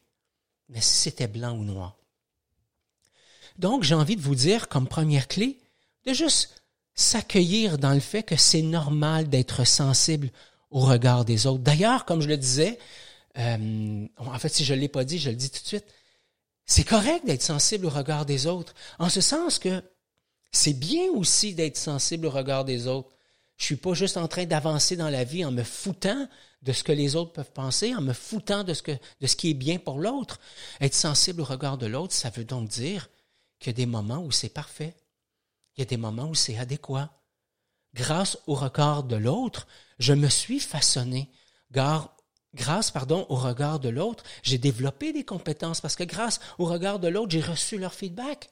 mais 0.69 0.81
si 0.81 0.95
c'était 0.95 1.27
blanc 1.27 1.57
ou 1.57 1.65
noir. 1.65 1.97
Donc, 3.59 3.83
j'ai 3.83 3.97
envie 3.97 4.15
de 4.15 4.23
vous 4.23 4.37
dire, 4.37 4.69
comme 4.69 4.87
première 4.87 5.27
clé, 5.27 5.59
de 6.07 6.13
juste 6.13 6.63
s'accueillir 6.95 7.77
dans 7.77 7.93
le 7.93 8.01
fait 8.01 8.23
que 8.23 8.37
c'est 8.37 8.63
normal 8.63 9.29
d'être 9.29 9.65
sensible 9.65 10.31
au 10.71 10.81
regard 10.81 11.25
des 11.25 11.47
autres. 11.47 11.63
D'ailleurs, 11.63 12.05
comme 12.05 12.21
je 12.21 12.29
le 12.29 12.37
disais, 12.37 12.79
euh, 13.39 14.07
en 14.17 14.39
fait, 14.39 14.49
si 14.49 14.65
je 14.65 14.75
ne 14.75 14.81
l'ai 14.81 14.89
pas 14.89 15.05
dit, 15.05 15.19
je 15.19 15.31
le 15.31 15.37
dis 15.37 15.51
tout 15.51 15.63
de 15.63 15.67
suite, 15.67 15.87
c'est 16.67 16.85
correct 16.85 17.25
d'être 17.25 17.43
sensible 17.43 17.87
au 17.87 17.91
regard 17.91 18.27
des 18.27 18.47
autres, 18.47 18.75
en 18.99 19.09
ce 19.09 19.21
sens 19.21 19.59
que 19.59 19.83
c'est 20.53 20.75
bien 20.75 21.11
aussi 21.13 21.55
d'être 21.55 21.77
sensible 21.77 22.27
au 22.27 22.31
regard 22.31 22.65
des 22.65 22.87
autres. 22.87 23.11
Je 23.57 23.65
suis 23.65 23.77
pas 23.77 23.95
juste 23.95 24.17
en 24.17 24.29
train 24.29 24.45
d'avancer 24.45 24.97
dans 24.97 25.09
la 25.09 25.25
vie 25.25 25.45
en 25.45 25.51
me 25.51 25.65
foutant 25.65 26.29
de 26.63 26.73
ce 26.73 26.83
que 26.83 26.93
les 26.93 27.17
autres 27.17 27.33
peuvent 27.33 27.53
penser, 27.53 27.95
en 27.95 28.01
me 28.01 28.13
foutant 28.13 28.65
de 28.65 28.75
ce, 28.75 28.83
que, 28.83 28.93
de 29.21 29.27
ce 29.27 29.37
qui 29.37 29.51
est 29.51 29.55
bien 29.55 29.79
pour 29.79 29.99
l'autre. 29.99 30.41
Être 30.81 30.95
sensible 30.95 31.41
au 31.41 31.45
regard 31.45 31.79
de 31.79 31.87
l'autre, 31.87 32.15
ça 32.15 32.31
veut 32.31 32.45
donc 32.45 32.69
dire 32.69 33.09
qu'il 33.59 33.71
y 33.71 33.75
a 33.75 33.77
des 33.77 33.87
moments 33.87 34.19
où 34.19 34.31
c'est 34.31 34.49
parfait. 34.49 34.95
Il 35.77 35.81
y 35.81 35.83
a 35.83 35.87
des 35.87 35.97
moments 35.97 36.29
où 36.29 36.35
c'est 36.35 36.59
adéquat. 36.59 37.11
Grâce 37.95 38.39
au 38.47 38.55
regard 38.55 39.03
de 39.03 39.17
l'autre, 39.17 39.67
je 39.99 40.13
me 40.13 40.29
suis 40.29 40.61
façonné. 40.61 41.31
Grâce 41.71 42.93
au 42.95 43.37
regard 43.37 43.81
de 43.81 43.89
l'autre, 43.89 44.25
j'ai 44.43 44.59
développé 44.59 45.13
des 45.13 45.25
compétences 45.25 45.81
parce 45.81 45.97
que 45.97 46.05
grâce 46.05 46.41
au 46.59 46.65
regard 46.65 46.99
de 46.99 47.09
l'autre, 47.09 47.31
j'ai 47.31 47.41
reçu 47.41 47.79
leur 47.79 47.95
feedback. 47.95 48.51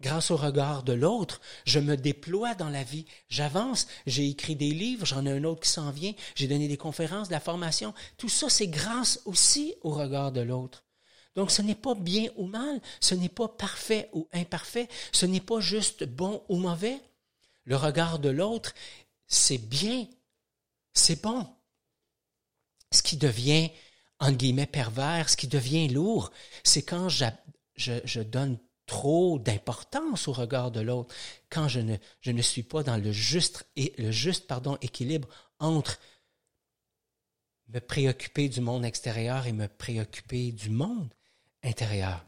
Grâce 0.00 0.30
au 0.30 0.36
regard 0.36 0.82
de 0.82 0.92
l'autre, 0.92 1.40
je 1.64 1.78
me 1.78 1.96
déploie 1.96 2.54
dans 2.54 2.68
la 2.68 2.82
vie, 2.82 3.06
j'avance, 3.30 3.86
j'ai 4.06 4.28
écrit 4.28 4.54
des 4.54 4.72
livres, 4.72 5.06
j'en 5.06 5.24
ai 5.24 5.32
un 5.32 5.44
autre 5.44 5.62
qui 5.62 5.70
s'en 5.70 5.90
vient, 5.90 6.12
j'ai 6.34 6.48
donné 6.48 6.68
des 6.68 6.76
conférences, 6.76 7.28
de 7.28 7.32
la 7.32 7.40
formation. 7.40 7.94
Tout 8.18 8.28
ça, 8.28 8.50
c'est 8.50 8.68
grâce 8.68 9.22
aussi 9.24 9.74
au 9.80 9.90
regard 9.90 10.32
de 10.32 10.42
l'autre. 10.42 10.84
Donc 11.34 11.50
ce 11.50 11.62
n'est 11.62 11.74
pas 11.74 11.94
bien 11.94 12.28
ou 12.36 12.46
mal, 12.46 12.80
ce 13.00 13.14
n'est 13.14 13.30
pas 13.30 13.48
parfait 13.48 14.10
ou 14.12 14.28
imparfait, 14.34 14.88
ce 15.12 15.24
n'est 15.24 15.40
pas 15.40 15.60
juste 15.60 16.04
bon 16.04 16.42
ou 16.50 16.56
mauvais. 16.56 17.00
Le 17.66 17.76
regard 17.76 18.18
de 18.18 18.30
l'autre, 18.30 18.72
c'est 19.26 19.58
bien, 19.58 20.06
c'est 20.94 21.20
bon. 21.20 21.46
Ce 22.92 23.02
qui 23.02 23.16
devient, 23.16 23.70
entre 24.20 24.38
guillemets, 24.38 24.66
pervers, 24.66 25.28
ce 25.28 25.36
qui 25.36 25.48
devient 25.48 25.88
lourd, 25.88 26.30
c'est 26.62 26.82
quand 26.82 27.08
je, 27.08 28.20
donne 28.20 28.58
trop 28.86 29.40
d'importance 29.40 30.28
au 30.28 30.32
regard 30.32 30.70
de 30.70 30.80
l'autre, 30.80 31.12
quand 31.50 31.66
je 31.68 31.80
ne, 31.80 32.42
suis 32.42 32.62
pas 32.62 32.84
dans 32.84 32.96
le 32.96 33.10
juste, 33.10 33.66
équilibre 34.80 35.28
entre 35.58 35.98
me 37.68 37.80
préoccuper 37.80 38.48
du 38.48 38.60
monde 38.60 38.84
extérieur 38.84 39.48
et 39.48 39.52
me 39.52 39.66
préoccuper 39.66 40.52
du 40.52 40.70
monde 40.70 41.12
intérieur. 41.64 42.24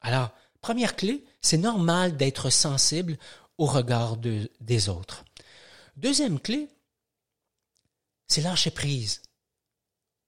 Alors, 0.00 0.30
première 0.62 0.96
clé, 0.96 1.24
c'est 1.42 1.58
normal 1.58 2.16
d'être 2.16 2.48
sensible 2.48 3.18
au 3.62 3.66
regard 3.66 4.16
de, 4.16 4.50
des 4.60 4.88
autres. 4.88 5.24
Deuxième 5.96 6.40
clé, 6.40 6.68
c'est 8.26 8.40
lâcher 8.40 8.72
prise. 8.72 9.22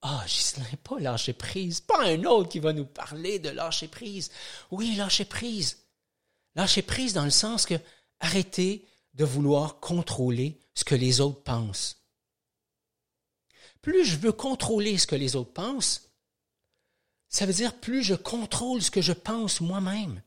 Ah, 0.02 0.22
Ghislain, 0.24 0.64
pas 0.84 1.00
lâcher 1.00 1.32
prise, 1.32 1.80
pas 1.80 2.06
un 2.06 2.22
autre 2.26 2.48
qui 2.48 2.60
va 2.60 2.72
nous 2.72 2.86
parler 2.86 3.40
de 3.40 3.48
lâcher 3.48 3.88
prise. 3.88 4.30
Oui, 4.70 4.94
lâcher 4.94 5.24
prise. 5.24 5.78
Lâcher 6.54 6.82
prise 6.82 7.12
dans 7.12 7.24
le 7.24 7.30
sens 7.30 7.66
que 7.66 7.74
arrêtez 8.20 8.86
de 9.14 9.24
vouloir 9.24 9.80
contrôler 9.80 10.60
ce 10.74 10.84
que 10.84 10.94
les 10.94 11.20
autres 11.20 11.42
pensent. 11.42 12.04
Plus 13.82 14.04
je 14.04 14.16
veux 14.16 14.32
contrôler 14.32 14.96
ce 14.96 15.08
que 15.08 15.16
les 15.16 15.34
autres 15.34 15.52
pensent, 15.52 16.08
ça 17.28 17.46
veut 17.46 17.52
dire 17.52 17.74
plus 17.80 18.04
je 18.04 18.14
contrôle 18.14 18.80
ce 18.80 18.92
que 18.92 19.02
je 19.02 19.12
pense 19.12 19.60
moi-même. 19.60 20.22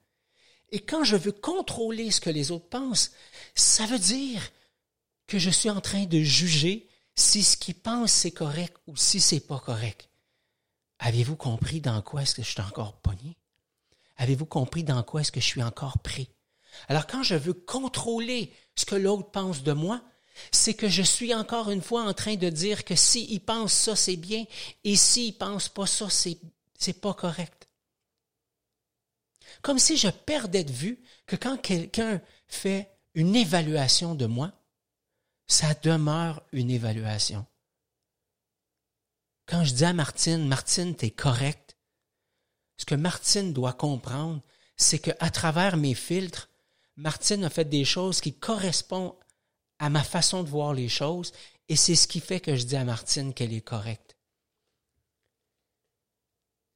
Et 0.72 0.80
quand 0.80 1.04
je 1.04 1.16
veux 1.16 1.32
contrôler 1.32 2.12
ce 2.12 2.22
que 2.22 2.30
les 2.30 2.52
autres 2.52 2.68
pensent, 2.68 3.12
ça 3.56 3.86
veut 3.86 4.00
dire 4.00 4.42
que 5.26 5.40
je 5.40 5.50
suis 5.50 5.70
en 5.70 5.82
train 5.82 6.06
de 6.06 6.20
juger 6.20 6.88
si 7.16 7.44
ce 7.44 7.58
qu'ils 7.58 7.76
pensent 7.76 8.12
c'est 8.12 8.32
correct 8.32 8.78
ou 8.88 8.96
si 8.96 9.20
c'est 9.20 9.40
pas 9.40 9.60
correct. 9.60 10.10
Avez-vous 11.00 11.36
compris 11.36 11.82
dans 11.82 12.02
quoi 12.02 12.24
est-ce 12.24 12.36
que 12.36 12.44
je 12.44 12.50
suis 12.50 12.62
encore 12.62 12.94
pogné? 12.94 13.38
Avez-vous 14.18 14.46
compris 14.46 14.84
dans 14.84 15.04
quoi 15.04 15.22
est-ce 15.22 15.32
que 15.32 15.40
je 15.40 15.46
suis 15.46 15.64
encore 15.64 16.00
pris? 16.00 16.30
Alors 16.88 17.08
quand 17.08 17.24
je 17.24 17.36
veux 17.36 17.54
contrôler 17.54 18.52
ce 18.76 18.86
que 18.86 18.96
l'autre 18.96 19.32
pense 19.32 19.64
de 19.64 19.74
moi, 19.74 20.02
c'est 20.52 20.74
que 20.74 20.88
je 20.88 21.02
suis 21.02 21.34
encore 21.34 21.72
une 21.72 21.82
fois 21.82 22.04
en 22.04 22.14
train 22.14 22.36
de 22.36 22.50
dire 22.50 22.86
que 22.86 22.96
s'il 22.96 23.42
pense 23.42 23.74
ça, 23.74 23.96
c'est 23.96 24.16
bien, 24.16 24.46
et 24.84 24.96
s'il 24.96 25.36
pense 25.36 25.70
pas 25.70 25.88
ça, 25.88 26.10
c'est, 26.10 26.38
c'est 26.78 27.02
pas 27.02 27.14
correct. 27.14 27.57
Comme 29.62 29.80
si 29.80 29.98
je 29.98 30.10
perdais 30.10 30.64
de 30.64 30.72
vue 30.72 31.00
que 31.26 31.36
quand 31.36 31.58
quelqu'un 31.58 32.22
fait 32.48 32.90
une 33.14 33.36
évaluation 33.36 34.16
de 34.16 34.26
moi, 34.26 34.52
ça 35.48 35.74
demeure 35.76 36.44
une 36.52 36.70
évaluation. 36.70 37.46
Quand 39.46 39.64
je 39.64 39.74
dis 39.74 39.86
à 39.86 39.94
Martine, 39.94 40.48
Martine, 40.48 40.96
t'es 40.96 41.12
correct, 41.12 41.78
ce 42.78 42.86
que 42.86 42.96
Martine 42.96 43.54
doit 43.54 43.74
comprendre, 43.74 44.42
c'est 44.76 45.00
qu'à 45.00 45.30
travers 45.32 45.78
mes 45.78 45.96
filtres, 45.96 46.50
Martine 46.96 47.46
a 47.46 47.50
fait 47.50 47.66
des 47.66 47.86
choses 47.86 48.22
qui 48.22 48.34
correspondent 48.34 49.16
à 49.80 49.90
ma 49.90 50.04
façon 50.04 50.44
de 50.44 50.50
voir 50.50 50.74
les 50.74 50.90
choses, 50.90 51.32
et 51.70 51.76
c'est 51.76 51.96
ce 51.96 52.08
qui 52.08 52.20
fait 52.20 52.40
que 52.40 52.56
je 52.56 52.66
dis 52.66 52.76
à 52.76 52.84
Martine 52.84 53.34
qu'elle 53.34 53.54
est 53.54 53.62
correcte. 53.62 54.18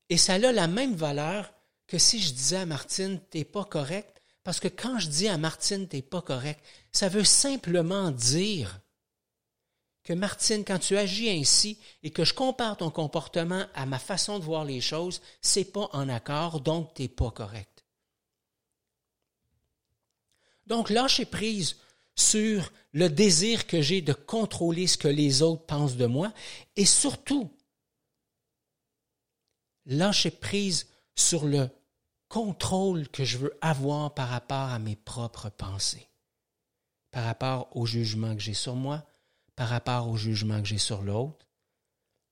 Et 0.10 0.18
ça 0.18 0.34
a 0.34 0.38
la 0.40 0.68
même 0.68 0.96
valeur 0.96 1.54
que 1.92 1.98
si 1.98 2.22
je 2.22 2.32
disais 2.32 2.56
à 2.56 2.66
Martine, 2.66 3.20
t'es 3.32 3.44
pas 3.44 3.66
correct, 3.66 4.22
parce 4.46 4.62
que 4.62 4.70
quand 4.70 4.98
je 4.98 5.10
dis 5.10 5.28
à 5.28 5.38
Martine, 5.38 5.90
t'es 5.90 6.02
pas 6.02 6.22
correct, 6.22 6.64
ça 6.94 7.10
veut 7.10 7.26
simplement 7.26 8.12
dire 8.12 8.80
que 10.06 10.14
Martine, 10.14 10.64
quand 10.64 10.80
tu 10.80 10.96
agis 10.96 11.30
ainsi 11.30 11.78
et 12.02 12.10
que 12.10 12.24
je 12.24 12.34
compare 12.34 12.78
ton 12.78 12.92
comportement 12.92 13.66
à 13.74 13.86
ma 13.86 14.00
façon 14.00 14.40
de 14.40 14.46
voir 14.46 14.64
les 14.64 14.80
choses, 14.80 15.22
c'est 15.42 15.66
pas 15.66 15.90
en 15.92 16.08
accord, 16.08 16.62
donc 16.62 16.94
t'es 16.94 17.10
pas 17.10 17.30
correct. 17.30 17.84
Donc, 20.68 20.90
lâcher 20.90 21.26
prise 21.26 21.76
sur 22.16 22.72
le 22.94 23.10
désir 23.10 23.68
que 23.68 23.82
j'ai 23.82 24.02
de 24.02 24.14
contrôler 24.14 24.88
ce 24.88 24.98
que 24.98 25.10
les 25.10 25.42
autres 25.42 25.66
pensent 25.66 25.98
de 25.98 26.06
moi 26.06 26.32
et 26.78 26.86
surtout, 26.86 27.52
lâcher 29.86 30.32
prise 30.32 30.88
sur 31.16 31.44
le 31.44 31.70
contrôle 32.32 33.10
que 33.10 33.26
je 33.26 33.38
veux 33.38 33.58
avoir 33.60 34.14
par 34.14 34.30
rapport 34.30 34.70
à 34.70 34.80
mes 34.80 34.96
propres 34.96 35.50
pensées, 35.50 36.08
par 37.12 37.26
rapport 37.26 37.68
au 37.76 37.86
jugement 37.86 38.34
que 38.34 38.42
j'ai 38.42 38.54
sur 38.54 38.74
moi, 38.74 39.06
par 39.58 39.68
rapport 39.68 40.08
au 40.08 40.16
jugement 40.16 40.62
que 40.62 40.68
j'ai 40.70 40.78
sur 40.78 41.02
l'autre. 41.02 41.46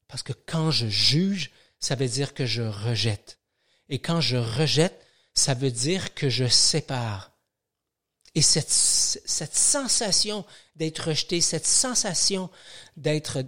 Parce 0.07 0.23
que 0.23 0.31
quand 0.31 0.71
je 0.71 0.87
juge, 0.87 1.51
ça 1.79 1.95
veut 1.95 2.07
dire 2.07 2.33
que 2.33 2.45
je 2.45 2.61
rejette. 2.61 3.39
Et 3.89 3.99
quand 3.99 4.21
je 4.21 4.37
rejette, 4.37 5.05
ça 5.33 5.53
veut 5.53 5.69
dire 5.69 6.13
que 6.13 6.29
je 6.29 6.47
sépare. 6.47 7.33
Et 8.35 8.41
cette, 8.41 8.71
cette 8.71 9.55
sensation 9.55 10.45
d'être 10.77 11.09
rejeté, 11.09 11.41
cette 11.41 11.67
sensation 11.67 12.49
d'être, 12.95 13.43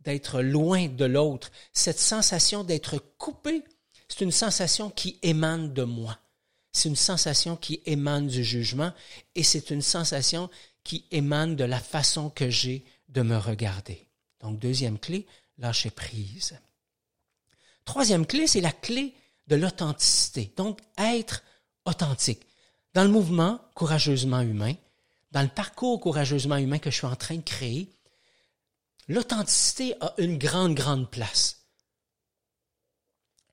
d'être 0.00 0.42
loin 0.42 0.88
de 0.88 1.06
l'autre, 1.06 1.50
cette 1.72 2.00
sensation 2.00 2.64
d'être 2.64 2.98
coupé 3.16 3.64
c'est 4.08 4.24
une 4.24 4.32
sensation 4.32 4.90
qui 4.90 5.18
émane 5.22 5.72
de 5.72 5.82
moi. 5.82 6.18
C'est 6.72 6.88
une 6.88 6.96
sensation 6.96 7.56
qui 7.56 7.80
émane 7.86 8.26
du 8.26 8.44
jugement 8.44 8.92
et 9.34 9.42
c'est 9.42 9.70
une 9.70 9.82
sensation 9.82 10.50
qui 10.84 11.06
émane 11.10 11.56
de 11.56 11.64
la 11.64 11.80
façon 11.80 12.30
que 12.30 12.50
j'ai 12.50 12.84
de 13.08 13.22
me 13.22 13.36
regarder. 13.36 14.06
Donc, 14.40 14.58
deuxième 14.58 14.98
clé, 14.98 15.26
lâcher 15.58 15.90
prise. 15.90 16.58
Troisième 17.84 18.26
clé, 18.26 18.46
c'est 18.46 18.60
la 18.60 18.72
clé 18.72 19.14
de 19.46 19.56
l'authenticité. 19.56 20.52
Donc, 20.56 20.80
être 20.98 21.42
authentique. 21.84 22.46
Dans 22.94 23.04
le 23.04 23.10
mouvement 23.10 23.60
courageusement 23.74 24.40
humain, 24.40 24.74
dans 25.32 25.42
le 25.42 25.48
parcours 25.48 26.00
courageusement 26.00 26.56
humain 26.56 26.78
que 26.78 26.90
je 26.90 26.96
suis 26.96 27.06
en 27.06 27.16
train 27.16 27.36
de 27.36 27.42
créer, 27.42 27.90
l'authenticité 29.08 29.94
a 30.00 30.14
une 30.18 30.38
grande, 30.38 30.74
grande 30.74 31.10
place. 31.10 31.65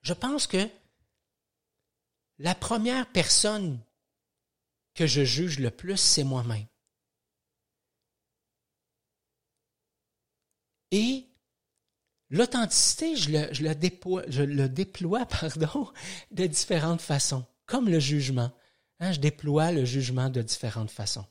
Je 0.03 0.13
pense 0.13 0.47
que 0.47 0.69
la 2.39 2.55
première 2.55 3.09
personne 3.11 3.79
que 4.93 5.07
je 5.07 5.23
juge 5.23 5.59
le 5.59 5.71
plus, 5.71 5.97
c'est 5.97 6.23
moi-même. 6.23 6.67
Et 10.91 11.25
l'authenticité, 12.29 13.15
je 13.15 13.31
le, 13.63 13.73
déploie, 13.73 15.25
de 16.31 16.45
différentes 16.45 17.01
façons, 17.01 17.45
comme 17.65 17.89
le 17.89 17.99
jugement. 17.99 18.51
Hein, 18.99 19.11
je 19.13 19.19
déploie 19.19 19.71
le 19.71 19.85
jugement 19.85 20.29
de 20.29 20.41
différentes 20.41 20.91
façons. 20.91 21.25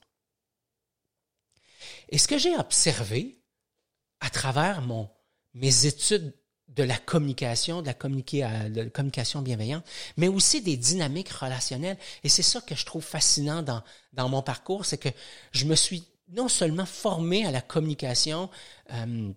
Et 2.08 2.18
ce 2.18 2.26
que 2.26 2.38
j'ai 2.38 2.56
observé 2.56 3.40
à 4.20 4.30
travers 4.30 4.82
mes 5.54 5.87
études 5.87 6.35
de 6.74 6.82
la 6.82 6.96
communication, 6.96 7.82
de 7.82 7.87
la, 7.87 8.68
de 8.68 8.80
la 8.80 8.90
communication 8.90 9.42
bienveillante, 9.42 9.85
mais 10.16 10.28
aussi 10.28 10.62
des 10.62 10.76
dynamiques 10.76 11.30
relationnelles. 11.30 11.98
Et 12.24 12.28
c'est 12.28 12.42
ça 12.42 12.61
que 12.61 12.74
je 12.74 12.85
trouve 12.85 13.04
fascinant 13.04 13.62
dans, 13.62 13.82
dans 14.12 14.28
mon 14.28 14.42
parcours, 14.42 14.85
c'est 14.87 14.98
que 14.98 15.11
je 15.52 15.66
me 15.66 15.74
suis 15.74 16.04
non 16.28 16.48
seulement 16.48 16.87
formé 16.87 17.44
à 17.44 17.50
la 17.50 17.61
communication, 17.61 18.48
euh, 18.92 19.32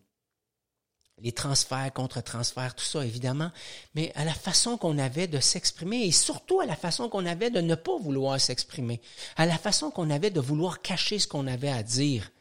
les 1.22 1.32
transferts, 1.32 1.94
contre-transferts, 1.94 2.76
tout 2.76 2.84
ça, 2.84 3.06
évidemment, 3.06 3.52
mais 3.96 4.12
à 4.16 4.26
la 4.26 4.34
façon 4.34 4.78
qu'on 4.78 4.98
avait 4.98 5.28
de 5.28 5.40
s'exprimer 5.40 6.04
et 6.04 6.12
surtout 6.12 6.60
à 6.60 6.66
la 6.66 6.76
façon 6.76 7.10
qu'on 7.10 7.26
avait 7.26 7.50
de 7.50 7.62
ne 7.62 7.76
pas 7.76 7.98
vouloir 7.98 8.40
s'exprimer, 8.40 9.02
à 9.38 9.46
la 9.46 9.58
façon 9.58 9.92
qu'on 9.92 10.10
avait 10.10 10.30
de 10.30 10.42
vouloir 10.42 10.82
cacher 10.82 11.20
ce 11.20 11.28
qu'on 11.28 11.48
avait 11.48 11.70
à 11.70 11.84
dire. 11.84 12.32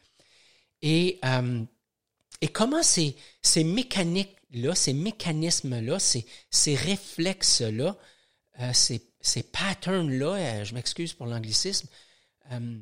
Et, 0.81 1.19
euh, 1.23 1.63
et 2.41 2.47
comment 2.49 2.83
ces, 2.83 3.15
ces 3.41 3.63
mécaniques-là, 4.55 4.75
ces 4.75 4.93
mécanismes-là, 4.93 5.99
ces, 5.99 6.25
ces 6.49 6.75
réflexes-là, 6.75 7.97
euh, 8.59 8.73
ces, 8.73 9.01
ces 9.21 9.43
patterns-là, 9.43 10.35
euh, 10.35 10.63
je 10.63 10.73
m'excuse 10.73 11.13
pour 11.13 11.25
l'anglicisme, 11.25 11.87
euh, 12.51 12.79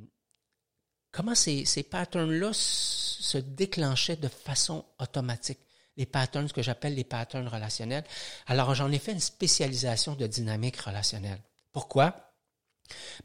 comment 1.11 1.35
ces, 1.35 1.65
ces 1.65 1.83
patterns-là 1.83 2.51
se 2.53 3.37
déclenchaient 3.37 4.17
de 4.17 4.27
façon 4.27 4.85
automatique? 4.99 5.59
Les 5.95 6.07
patterns, 6.07 6.47
ce 6.47 6.53
que 6.53 6.63
j'appelle 6.63 6.95
les 6.95 7.03
patterns 7.03 7.47
relationnels. 7.47 8.03
Alors, 8.47 8.73
j'en 8.73 8.91
ai 8.91 8.97
fait 8.97 9.11
une 9.11 9.19
spécialisation 9.19 10.15
de 10.15 10.25
dynamique 10.25 10.77
relationnelle. 10.77 11.39
Pourquoi? 11.71 12.33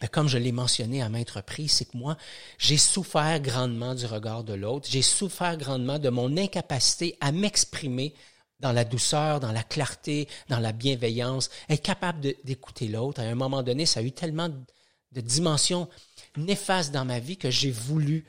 Ben, 0.01 0.09
comme 0.09 0.29
je 0.29 0.37
l'ai 0.37 0.53
mentionné 0.53 1.01
à 1.03 1.09
maintes 1.09 1.31
reprises, 1.31 1.73
c'est 1.73 1.87
que 1.87 1.97
moi, 1.97 2.19
j'ai 2.59 2.77
souffert 2.77 3.41
grandement 3.41 3.95
du 3.95 4.05
regard 4.05 4.45
de 4.45 4.53
l'autre. 4.53 4.87
J'ai 4.91 5.03
souffert 5.03 5.57
grandement 5.57 5.99
de 5.99 6.11
mon 6.11 6.37
incapacité 6.37 7.17
à 7.23 7.33
m'exprimer 7.33 8.15
dans 8.61 8.73
la 8.73 8.85
douceur, 8.85 9.41
dans 9.41 9.53
la 9.53 9.63
clarté, 9.63 10.29
dans 10.49 10.59
la 10.59 10.73
bienveillance, 10.73 11.51
être 11.69 11.83
capable 11.83 12.21
d'écouter 12.45 12.89
l'autre. 12.89 13.21
À 13.21 13.25
un 13.25 13.35
moment 13.35 13.63
donné, 13.63 13.87
ça 13.87 14.01
a 14.01 14.03
eu 14.03 14.13
tellement 14.13 14.49
de 14.49 15.21
dimensions 15.21 15.89
néfastes 16.37 16.93
dans 16.93 17.05
ma 17.05 17.21
vie 17.21 17.37
que 17.37 17.51
j'ai 17.51 17.71
voulu 17.71 18.25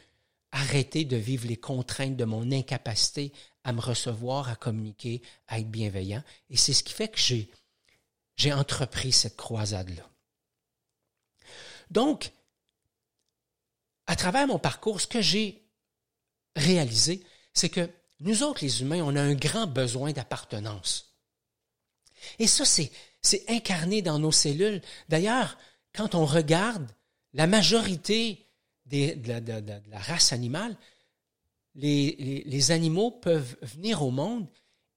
arrêter 0.51 1.05
de 1.05 1.17
vivre 1.17 1.47
les 1.47 1.57
contraintes 1.57 2.15
de 2.15 2.25
mon 2.25 2.51
incapacité 2.51 3.31
à 3.63 3.73
me 3.73 3.81
recevoir, 3.81 4.49
à 4.49 4.55
communiquer, 4.55 5.21
à 5.47 5.59
être 5.59 5.69
bienveillant. 5.69 6.23
Et 6.49 6.57
c'est 6.57 6.73
ce 6.73 6.83
qui 6.83 6.93
fait 6.93 7.09
que 7.09 7.19
j'ai, 7.19 8.53
entrepris 8.53 9.11
cette 9.11 9.35
croisade-là. 9.35 10.09
Donc, 11.91 12.31
à 14.07 14.15
travers 14.15 14.47
mon 14.47 14.59
parcours, 14.59 15.01
ce 15.01 15.07
que 15.07 15.21
j'ai 15.21 15.61
réalisé, 16.55 17.23
c'est 17.53 17.69
que 17.69 17.89
nous 18.19 18.43
autres, 18.43 18.63
les 18.63 18.82
humains, 18.82 19.01
on 19.01 19.15
a 19.15 19.21
un 19.21 19.36
grand 19.36 19.67
besoin 19.67 20.12
d'appartenance. 20.12 21.13
Et 22.38 22.47
ça, 22.47 22.65
c'est, 22.65 22.91
incarné 23.47 24.01
dans 24.01 24.19
nos 24.19 24.32
cellules. 24.32 24.82
D'ailleurs, 25.08 25.58
quand 25.93 26.15
on 26.15 26.25
regarde 26.25 26.88
la 27.34 27.47
majorité 27.47 28.45
de, 28.86 29.15
la, 29.27 29.99
race 29.99 30.34
animale, 30.34 30.75
les, 31.75 32.43
les, 32.45 32.71
animaux 32.71 33.12
peuvent 33.12 33.55
venir 33.62 34.01
au 34.01 34.12
monde 34.12 34.47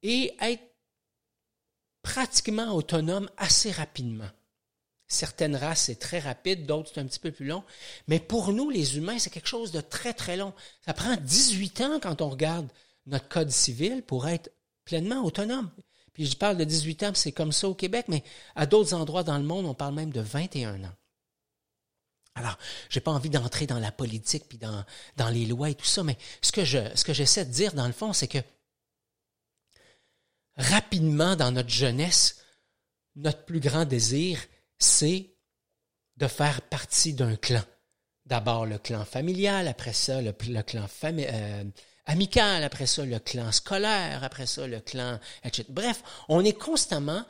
et 0.02 0.34
être 0.40 0.62
pratiquement 2.02 2.74
autonomes 2.74 3.30
assez 3.36 3.70
rapidement. 3.70 4.30
Certaines 5.06 5.56
races, 5.56 5.82
c'est 5.82 5.98
très 5.98 6.18
rapide, 6.20 6.64
d'autres, 6.64 6.90
c'est 6.94 7.00
un 7.00 7.06
petit 7.06 7.18
peu 7.18 7.30
plus 7.30 7.46
long. 7.46 7.62
Mais 8.08 8.18
pour 8.18 8.52
nous, 8.52 8.70
les 8.70 8.96
humains, 8.96 9.18
c'est 9.18 9.30
quelque 9.30 9.48
chose 9.48 9.70
de 9.70 9.82
très, 9.82 10.14
très 10.14 10.36
long. 10.36 10.54
Ça 10.84 10.94
prend 10.94 11.16
18 11.16 11.80
ans 11.82 12.00
quand 12.00 12.22
on 12.22 12.30
regarde 12.30 12.68
notre 13.06 13.28
code 13.28 13.50
civil 13.50 14.02
pour 14.02 14.28
être 14.28 14.50
pleinement 14.84 15.24
autonome. 15.24 15.70
Puis 16.12 16.26
je 16.26 16.36
parle 16.36 16.56
de 16.56 16.64
18 16.64 17.02
ans, 17.04 17.12
c'est 17.14 17.32
comme 17.32 17.52
ça 17.52 17.68
au 17.68 17.74
Québec, 17.74 18.06
mais 18.08 18.22
à 18.54 18.66
d'autres 18.66 18.94
endroits 18.94 19.22
dans 19.22 19.38
le 19.38 19.44
monde, 19.44 19.66
on 19.66 19.74
parle 19.74 19.94
même 19.94 20.12
de 20.12 20.20
21 20.20 20.84
ans. 20.84 20.94
Alors, 22.34 22.58
j'ai 22.88 23.00
pas 23.00 23.10
envie 23.10 23.30
d'entrer 23.30 23.66
dans 23.66 23.78
la 23.78 23.92
politique 23.92 24.44
puis 24.48 24.58
dans, 24.58 25.28
les 25.30 25.46
lois 25.46 25.70
et 25.70 25.74
tout 25.74 25.84
ça, 25.86 26.02
mais 26.02 26.16
ce 26.40 26.52
que 26.52 26.64
je, 26.64 26.78
ce 26.94 27.12
j'essaie 27.12 27.44
de 27.44 27.52
dire 27.52 27.74
dans 27.74 27.86
le 27.86 27.92
fond, 27.92 28.12
c'est 28.12 28.28
que 28.28 28.38
rapidement 30.56 31.36
dans 31.36 31.50
notre 31.50 31.68
jeunesse, 31.68 32.42
notre 33.16 33.44
plus 33.44 33.60
grand 33.60 33.84
désir, 33.84 34.40
c'est 34.78 35.34
de 36.16 36.26
faire 36.26 36.62
partie 36.62 37.14
d'un 37.14 37.36
clan. 37.36 37.62
D'abord 38.24 38.66
le 38.66 38.78
clan 38.78 39.04
familial, 39.04 39.68
après 39.68 39.92
ça 39.92 40.22
le, 40.22 40.32
clan 40.32 40.86
euh, 41.04 41.64
amical, 42.06 42.62
après 42.64 42.86
ça 42.86 43.04
le 43.04 43.18
clan 43.18 43.52
scolaire, 43.52 44.24
après 44.24 44.46
ça 44.46 44.66
le 44.66 44.80
clan, 44.80 45.18
etc. 45.44 45.64
Bref, 45.68 46.02
on 46.28 46.44
est 46.44 46.58
constamment 46.58 47.24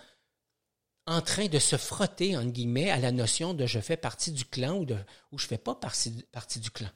en 1.06 1.20
train 1.20 1.46
de 1.46 1.58
se 1.58 1.76
frotter, 1.76 2.36
entre 2.36 2.50
guillemets, 2.50 2.90
à 2.90 2.98
la 2.98 3.12
notion 3.12 3.54
de 3.54 3.66
je 3.66 3.80
fais 3.80 3.96
partie 3.96 4.32
du 4.32 4.44
clan 4.44 4.76
ou, 4.76 4.84
de, 4.84 4.96
je 5.36 5.46
fais 5.46 5.58
pas 5.58 5.74
partie 5.74 6.60
du 6.60 6.70
clan. 6.70 6.90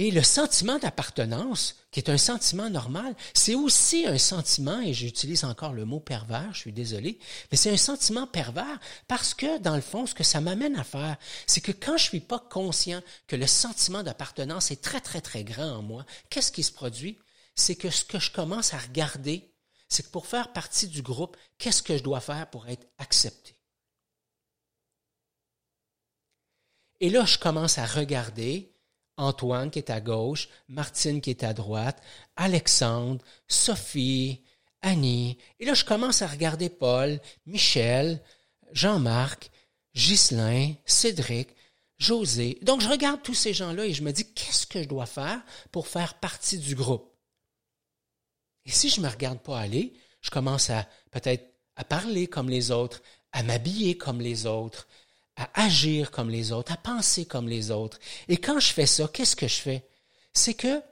Et 0.00 0.10
le 0.10 0.22
sentiment 0.22 0.78
d'appartenance, 0.78 1.76
qui 1.90 2.00
est 2.00 2.08
un 2.08 2.16
sentiment 2.16 2.70
normal, 2.70 3.14
c'est 3.34 3.54
aussi 3.54 4.06
un 4.06 4.16
sentiment, 4.16 4.80
et 4.80 4.94
j'utilise 4.94 5.44
encore 5.44 5.74
le 5.74 5.84
mot 5.84 6.00
pervers, 6.00 6.54
je 6.54 6.60
suis 6.60 6.72
désolé, 6.72 7.18
mais 7.50 7.58
c'est 7.58 7.70
un 7.70 7.76
sentiment 7.76 8.26
pervers 8.26 8.80
parce 9.08 9.34
que, 9.34 9.58
dans 9.58 9.76
le 9.76 9.82
fond, 9.82 10.06
ce 10.06 10.14
que 10.14 10.24
ça 10.24 10.40
m'amène 10.40 10.76
à 10.76 10.84
faire, 10.84 11.18
c'est 11.46 11.60
que 11.60 11.70
quand 11.70 11.98
je 11.98 12.04
suis 12.04 12.20
pas 12.20 12.38
conscient 12.38 13.02
que 13.26 13.36
le 13.36 13.46
sentiment 13.46 14.02
d'appartenance 14.02 14.70
est 14.70 14.80
très, 14.80 15.02
très, 15.02 15.20
très 15.20 15.44
grand 15.44 15.70
en 15.70 15.82
moi, 15.82 16.06
qu'est-ce 16.30 16.50
qui 16.50 16.62
se 16.62 16.72
produit? 16.72 17.18
C'est 17.54 17.76
que 17.76 17.90
ce 17.90 18.06
que 18.06 18.18
je 18.18 18.30
commence 18.30 18.72
à 18.72 18.78
regarder 18.78 19.52
c'est 19.90 20.04
que 20.04 20.10
pour 20.10 20.26
faire 20.26 20.54
partie 20.54 20.88
du 20.88 21.02
groupe, 21.02 21.36
qu'est-ce 21.58 21.82
que 21.82 21.98
je 21.98 22.02
dois 22.02 22.20
faire 22.20 22.48
pour 22.48 22.68
être 22.68 22.86
accepté? 22.96 23.54
Et 27.00 27.10
là, 27.10 27.26
je 27.26 27.36
commence 27.36 27.76
à 27.76 27.84
regarder 27.84 28.72
Antoine 29.20 29.70
qui 29.70 29.78
est 29.78 29.90
à 29.90 30.00
gauche, 30.00 30.48
Martine 30.68 31.20
qui 31.20 31.30
est 31.30 31.44
à 31.44 31.52
droite, 31.52 32.02
Alexandre, 32.36 33.24
Sophie, 33.48 34.42
Annie. 34.82 35.38
Et 35.58 35.64
là, 35.64 35.74
je 35.74 35.84
commence 35.84 36.22
à 36.22 36.26
regarder 36.26 36.68
Paul, 36.68 37.20
Michel, 37.46 38.22
Jean-Marc, 38.72 39.50
Ghislain, 39.94 40.74
Cédric, 40.86 41.48
José. 41.98 42.58
Donc, 42.62 42.80
je 42.80 42.88
regarde 42.88 43.22
tous 43.22 43.34
ces 43.34 43.52
gens-là 43.52 43.84
et 43.84 43.92
je 43.92 44.02
me 44.02 44.12
dis, 44.12 44.32
qu'est-ce 44.32 44.66
que 44.66 44.82
je 44.82 44.88
dois 44.88 45.06
faire 45.06 45.42
pour 45.70 45.86
faire 45.86 46.14
partie 46.14 46.58
du 46.58 46.74
groupe? 46.74 47.12
Et 48.64 48.70
si 48.70 48.88
je 48.88 49.00
ne 49.00 49.06
me 49.06 49.10
regarde 49.10 49.40
pas 49.40 49.58
aller, 49.58 49.92
je 50.22 50.30
commence 50.30 50.70
à 50.70 50.88
peut-être 51.10 51.46
à 51.76 51.84
parler 51.84 52.26
comme 52.26 52.48
les 52.48 52.70
autres, 52.70 53.02
à 53.32 53.42
m'habiller 53.42 53.96
comme 53.96 54.20
les 54.20 54.46
autres, 54.46 54.86
à 55.36 55.64
agir 55.64 56.10
comme 56.10 56.30
les 56.30 56.52
autres, 56.52 56.72
à 56.72 56.76
penser 56.76 57.24
comme 57.24 57.48
les 57.48 57.70
autres. 57.70 57.98
Et 58.28 58.36
quand 58.36 58.60
je 58.60 58.72
fais 58.72 58.86
ça, 58.86 59.08
qu'est-ce 59.12 59.36
que 59.36 59.48
je 59.48 59.60
fais? 59.60 59.88
C'est 60.32 60.54
que 60.54 60.82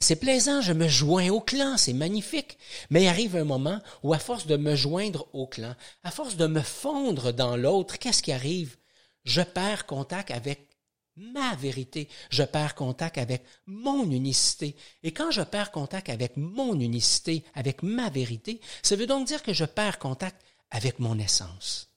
c'est 0.00 0.16
plaisant, 0.16 0.60
je 0.60 0.72
me 0.72 0.86
joins 0.86 1.28
au 1.30 1.40
clan, 1.40 1.76
c'est 1.76 1.92
magnifique. 1.92 2.56
Mais 2.90 3.04
il 3.04 3.08
arrive 3.08 3.36
un 3.36 3.44
moment 3.44 3.80
où, 4.02 4.14
à 4.14 4.18
force 4.18 4.46
de 4.46 4.56
me 4.56 4.76
joindre 4.76 5.26
au 5.32 5.46
clan, 5.46 5.74
à 6.04 6.10
force 6.10 6.36
de 6.36 6.46
me 6.46 6.60
fondre 6.60 7.32
dans 7.32 7.56
l'autre, 7.56 7.98
qu'est-ce 7.98 8.22
qui 8.22 8.32
arrive? 8.32 8.76
Je 9.24 9.42
perds 9.42 9.86
contact 9.86 10.30
avec 10.30 10.68
ma 11.16 11.56
vérité. 11.56 12.08
Je 12.30 12.44
perds 12.44 12.76
contact 12.76 13.18
avec 13.18 13.44
mon 13.66 14.08
unicité. 14.10 14.76
Et 15.02 15.12
quand 15.12 15.32
je 15.32 15.42
perds 15.42 15.72
contact 15.72 16.08
avec 16.08 16.36
mon 16.36 16.78
unicité, 16.78 17.44
avec 17.54 17.82
ma 17.82 18.08
vérité, 18.08 18.60
ça 18.82 18.94
veut 18.94 19.06
donc 19.06 19.26
dire 19.26 19.42
que 19.42 19.52
je 19.52 19.64
perds 19.64 19.98
contact 19.98 20.40
avec 20.70 21.00
mon 21.00 21.18
essence. 21.18 21.87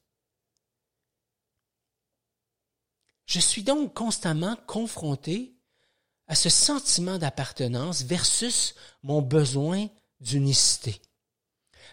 Je 3.31 3.39
suis 3.39 3.63
donc 3.63 3.93
constamment 3.93 4.57
confronté 4.67 5.55
à 6.27 6.35
ce 6.35 6.49
sentiment 6.49 7.17
d'appartenance 7.17 8.03
versus 8.03 8.75
mon 9.03 9.21
besoin 9.21 9.87
d'unicité. 10.19 11.01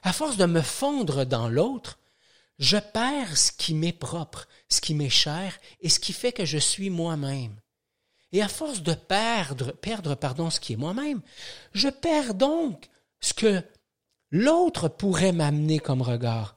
À 0.03 0.13
force 0.13 0.37
de 0.37 0.47
me 0.47 0.63
fondre 0.63 1.25
dans 1.25 1.49
l'autre, 1.49 2.01
je 2.59 2.77
perds 2.77 3.39
ce 3.39 3.53
qui 3.53 3.75
m'est 3.75 3.93
propre, 3.93 4.49
ce 4.69 4.81
qui 4.81 4.95
m'est 4.95 5.11
cher 5.11 5.57
et 5.81 5.89
ce 5.89 6.01
qui 6.01 6.13
fait 6.13 6.33
que 6.33 6.45
je 6.45 6.59
suis 6.59 6.91
moi-même. 6.91 7.55
Et 8.33 8.43
à 8.43 8.49
force 8.49 8.83
de 8.83 8.95
perdre, 8.95 9.71
perdre 9.71 10.17
pardon, 10.17 10.51
ce 10.51 10.59
qui 10.59 10.73
est 10.73 10.77
moi-même, 10.77 11.21
je 11.73 11.89
perds 11.89 12.35
donc 12.35 12.89
ce 13.21 13.33
que 13.33 13.63
l'autre 14.33 14.89
pourrait 14.89 15.31
m'amener 15.31 15.79
comme 15.79 16.03
regard. 16.03 16.57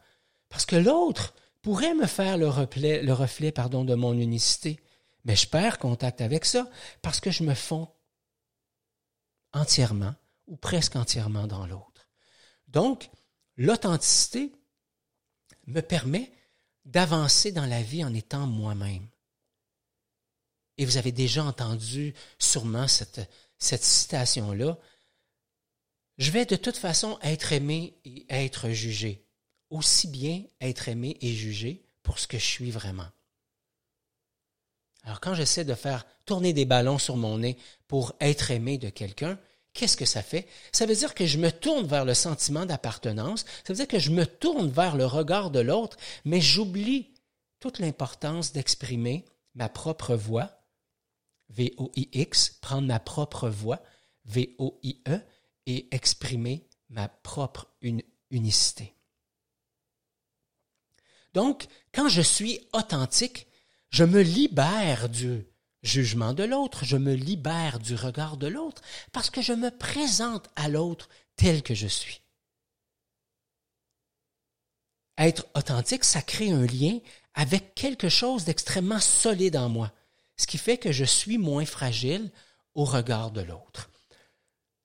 Parce 0.50 0.65
que 0.65 0.76
l'autre 0.76 1.36
pourrait 1.62 1.93
me 1.93 2.08
faire 2.08 2.38
le 2.38 2.47
reflet, 2.47 3.02
le 3.02 3.13
reflet 3.13 3.52
pardon, 3.52 3.84
de 3.86 3.95
mon 3.95 4.13
unicité. 4.13 4.80
Mais 5.26 5.36
je 5.36 5.47
perds 5.47 5.78
contact 5.78 6.21
avec 6.21 6.45
ça 6.45 6.69
parce 7.02 7.19
que 7.19 7.32
je 7.32 7.43
me 7.43 7.54
fonds 7.54 7.89
entièrement 9.54 10.15
ou 10.47 10.58
presque 10.58 10.95
entièrement 10.95 11.47
dans 11.47 11.67
l'autre. 11.67 12.10
Donc, 12.67 13.10
l'authenticité 13.58 14.54
me 15.67 15.82
permet 15.82 16.32
d'avancer 16.86 17.52
dans 17.52 17.65
la 17.65 17.82
vie 17.82 18.04
en 18.04 18.13
étant 18.13 18.47
moi-même. 18.47 19.08
Et 20.78 20.86
vous 20.86 20.97
avez 20.97 21.12
déjà 21.12 21.43
entendu 21.43 22.15
sûrement 22.39 22.88
cette, 22.88 23.30
cette 23.60 23.84
citation-là. 23.84 24.80
Je 26.17 26.32
vais 26.32 26.45
de 26.45 26.56
toute 26.56 26.78
façon 26.78 27.19
être 27.21 27.54
aimé 27.54 28.00
et 28.04 28.26
être 28.30 28.69
jugé. 28.69 29.28
Aussi 29.72 30.08
bien 30.08 30.44
être 30.62 30.88
aimé 30.88 31.18
et 31.22 31.34
jugé 31.34 31.84
pour 32.04 32.20
ce 32.20 32.28
que 32.28 32.38
je 32.38 32.46
suis 32.46 32.70
vraiment. 32.70 33.08
Alors 35.04 35.20
quand 35.20 35.34
j'essaie 35.34 35.66
de 35.66 35.74
faire 35.74 36.06
tourner 36.26 36.54
des 36.54 36.66
ballons 36.66 37.00
sur 37.00 37.18
mon 37.18 37.40
nez 37.40 37.58
pour 37.88 38.14
être 38.20 38.52
aimé 38.52 38.78
de 38.78 38.90
quelqu'un, 38.90 39.40
Qu'est-ce 39.74 39.96
que 39.96 40.06
ça 40.06 40.22
fait? 40.22 40.48
Ça 40.74 40.86
veut 40.86 40.96
dire 40.96 41.16
que 41.16 41.26
je 41.26 41.38
me 41.38 41.52
tourne 41.52 41.88
vers 41.88 42.04
le 42.04 42.14
sentiment 42.14 42.66
d'appartenance, 42.66 43.46
ça 43.66 43.72
veut 43.74 43.78
dire 43.78 43.88
que 43.88 44.00
je 44.00 44.12
me 44.12 44.26
tourne 44.26 44.70
vers 44.70 44.98
le 44.98 45.06
regard 45.06 45.50
de 45.50 45.62
l'autre, 45.62 45.98
mais 46.26 46.42
j'oublie 46.42 47.14
toute 47.60 47.80
l'importance 47.80 48.52
d'exprimer 48.52 49.26
ma 49.56 49.70
propre 49.70 50.16
voix, 50.16 50.52
V-O-I-X, 51.50 52.58
prendre 52.62 52.88
ma 52.88 53.00
propre 53.00 53.50
voix, 53.50 53.82
V-O-I-E, 54.26 55.20
et 55.68 55.96
exprimer 55.96 56.68
ma 56.90 57.08
propre 57.08 57.68
unicité. 58.30 58.94
Donc, 61.34 61.67
quand 61.94 62.10
je 62.10 62.22
suis 62.22 62.60
authentique, 62.74 63.48
je 63.89 64.04
me 64.04 64.22
libère 64.22 65.10
du 65.10 65.46
jugement 65.84 66.34
de 66.34 66.44
l'autre, 66.44 66.86
je 66.86 66.98
me 66.98 67.13
libère 67.13 67.80
du 67.80 67.96
regard 67.96 68.38
de 68.38 68.48
l'autre, 68.48 68.82
parce 69.12 69.30
que 69.30 69.41
je 69.41 69.54
me 69.54 69.70
présente 69.72 70.50
à 70.56 70.70
l'autre 70.70 71.10
tel 71.36 71.63
que 71.63 71.74
je 71.74 71.88
suis. 71.88 72.22
Être 75.17 75.46
authentique, 75.56 76.04
ça 76.04 76.22
crée 76.22 76.52
un 76.52 76.65
lien 76.65 77.00
avec 77.34 77.76
quelque 77.76 78.10
chose 78.10 78.46
d'extrêmement 78.46 79.00
solide 79.00 79.56
en 79.56 79.70
moi, 79.70 79.91
ce 80.38 80.48
qui 80.48 80.58
fait 80.58 80.78
que 80.78 80.91
je 80.91 81.06
suis 81.06 81.38
moins 81.38 81.65
fragile 81.65 82.32
au 82.76 82.86
regard 82.86 83.32
de 83.32 83.41
l'autre. 83.41 83.89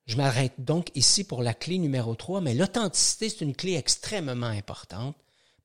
Je 0.06 0.16
m'arrête 0.16 0.54
donc 0.58 0.90
ici 0.94 1.24
pour 1.24 1.42
la 1.42 1.54
clé 1.54 1.78
numéro 1.78 2.14
3, 2.14 2.40
mais 2.40 2.54
l'authenticité, 2.54 3.28
c'est 3.28 3.44
une 3.44 3.56
clé 3.56 3.74
extrêmement 3.74 4.46
importante 4.46 5.16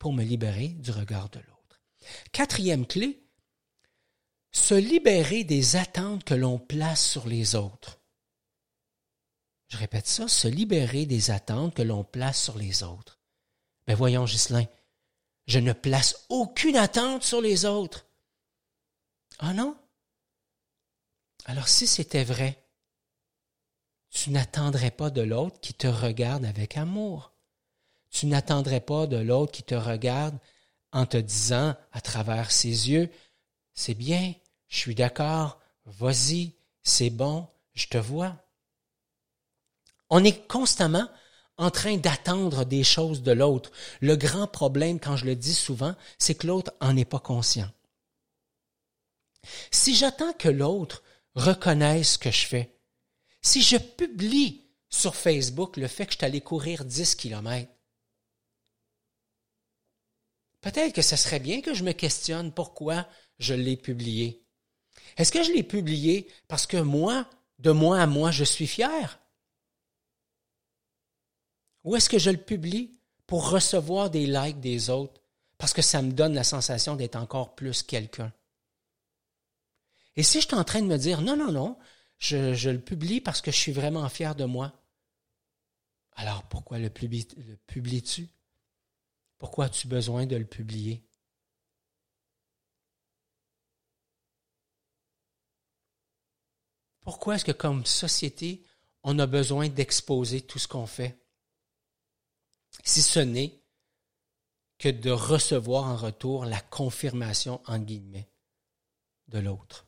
pour 0.02 0.14
me 0.14 0.24
libérer 0.24 0.70
du 0.70 0.90
regard 0.90 1.30
de 1.30 1.38
l'autre. 1.38 1.80
Quatrième 2.32 2.88
clé, 2.88 3.24
se 4.52 4.74
libérer 4.74 5.44
des 5.44 5.76
attentes 5.76 6.24
que 6.24 6.34
l'on 6.34 6.58
place 6.58 7.08
sur 7.08 7.28
les 7.28 7.54
autres. 7.54 8.00
Je 9.68 9.78
répète 9.78 10.08
ça, 10.08 10.28
se 10.28 10.48
libérer 10.48 11.06
des 11.06 11.30
attentes 11.30 11.76
que 11.76 11.84
l'on 11.84 12.04
place 12.04 12.42
sur 12.42 12.58
les 12.58 12.82
autres. 12.82 13.20
Mais 13.86 13.94
ben 13.94 14.00
voyons, 14.00 14.26
Ghislain, 14.26 14.66
je 15.46 15.60
ne 15.60 15.72
place 15.72 16.26
aucune 16.30 16.78
attente 16.78 17.22
sur 17.22 17.40
les 17.40 17.66
autres. 17.66 18.08
Ah 19.38 19.54
non? 19.54 19.78
Alors 21.46 21.68
si 21.68 21.86
c'était 21.86 22.24
vrai, 22.24 22.68
tu 24.10 24.32
n'attendrais 24.32 24.90
pas 24.90 25.12
de 25.12 25.22
l'autre 25.22 25.60
qui 25.60 25.76
te 25.76 25.86
regarde 25.86 26.44
avec 26.44 26.76
amour. 26.76 27.31
Tu 28.12 28.26
n'attendrais 28.28 28.82
pas 28.82 29.08
de 29.08 29.18
l'autre 29.18 29.52
qui 29.52 29.64
te 29.64 29.76
regarde 29.76 30.38
en 30.92 31.06
te 31.06 31.18
disant 31.18 31.76
à 31.92 32.02
travers 32.02 32.52
ses 32.52 32.90
yeux, 32.90 33.10
c'est 33.74 33.94
bien, 33.94 34.34
je 34.68 34.78
suis 34.78 34.96
d'accord, 34.96 35.60
vas-y, 35.86 36.54
c'est 36.84 37.10
bon, 37.10 37.48
je 37.74 37.88
te 37.88 37.98
vois. 37.98 38.36
On 40.10 40.24
est 40.24 40.48
constamment 40.48 41.08
en 41.58 41.72
train 41.72 41.98
d'attendre 41.98 42.66
des 42.66 42.84
choses 42.84 43.22
de 43.22 43.32
l'autre. 43.32 43.72
Le 44.02 44.16
grand 44.16 44.48
problème, 44.48 45.00
quand 45.00 45.16
je 45.16 45.26
le 45.26 45.36
dis 45.36 45.54
souvent, 45.54 45.96
c'est 46.18 46.36
que 46.36 46.48
l'autre 46.48 46.74
en 46.82 46.98
est 46.98 47.06
pas 47.06 47.20
conscient. 47.20 47.70
Si 49.72 49.96
j'attends 49.96 50.34
que 50.34 50.50
l'autre 50.50 51.04
reconnaisse 51.36 52.14
ce 52.14 52.18
que 52.18 52.32
je 52.32 52.46
fais, 52.46 52.76
si 53.42 53.62
je 53.62 53.78
publie 53.78 54.66
sur 54.90 55.16
Facebook 55.16 55.78
le 55.78 55.88
fait 55.88 56.06
que 56.06 56.12
je 56.12 56.18
suis 56.18 56.26
allé 56.26 56.42
courir 56.42 56.84
10 56.84 57.16
kilomètres, 57.16 57.72
peut-être 60.62 60.94
que 60.94 61.02
ce 61.02 61.16
serait 61.16 61.40
bien 61.40 61.62
que 61.62 61.74
je 61.74 61.84
me 61.84 61.92
questionne 61.92 62.54
pourquoi 62.54 63.08
je 63.40 63.54
l'ai 63.54 63.78
publié. 63.78 64.46
Est-ce 65.18 65.32
que 65.32 65.44
je 65.44 65.52
l'ai 65.52 65.64
publié 65.64 66.32
parce 66.48 66.68
que 66.68 66.78
moi, 66.78 67.30
de 67.60 67.72
moi 67.72 68.00
à 68.00 68.08
moi, 68.08 68.32
je 68.32 68.44
suis 68.44 68.68
fier? 68.68 69.20
Ou 71.84 71.96
est-ce 71.96 72.10
que 72.10 72.20
je 72.20 72.30
le 72.30 72.38
publie 72.38 73.00
pour 73.26 73.50
recevoir 73.50 74.10
des 74.10 74.28
likes 74.28 74.60
des 74.60 74.90
autres 74.90 75.22
parce 75.58 75.74
que 75.74 75.82
ça 75.82 76.02
me 76.02 76.12
donne 76.12 76.34
la 76.34 76.44
sensation 76.44 76.96
d'être 76.96 77.16
encore 77.16 77.56
plus 77.56 77.84
quelqu'un? 77.84 78.32
Et 80.16 80.24
si 80.24 80.42
je 80.42 80.48
suis 80.48 80.56
en 80.56 80.64
train 80.64 80.82
de 80.82 80.88
me 80.88 80.98
dire 80.98 81.22
non, 81.22 81.36
non, 81.36 81.52
non, 81.52 81.78
je, 82.18 82.70
le 82.70 82.82
publie 82.82 83.22
parce 83.22 83.42
que 83.42 83.52
je 83.52 83.58
suis 83.58 83.72
vraiment 83.72 84.08
fier 84.10 84.36
de 84.36 84.46
moi, 84.46 84.74
alors 86.16 86.44
pourquoi 86.44 86.78
le 86.78 86.90
publies-tu? 86.90 88.30
Pourquoi 89.42 89.66
as-tu 89.66 89.88
besoin 89.88 90.28
de 90.28 90.36
le 90.36 90.46
publier? 90.46 91.04
Pourquoi 97.00 97.36
est-ce 97.36 97.46
que 97.46 97.52
comme 97.52 97.84
société, 97.88 98.64
on 99.02 99.18
a 99.18 99.26
besoin 99.26 99.68
d'exposer 99.68 100.42
tout 100.42 100.60
ce 100.60 100.68
qu'on 100.68 100.86
fait? 100.86 101.20
Si 102.84 103.02
ce 103.02 103.20
n'est 103.20 103.60
que 104.78 104.90
de 104.90 105.10
recevoir 105.10 105.86
en 105.86 105.96
retour 105.96 106.46
la 106.46 106.62
confirmation, 106.62 107.64
en 107.66 107.80
guillemets, 107.80 108.32
de 109.28 109.40
l'autre. 109.40 109.88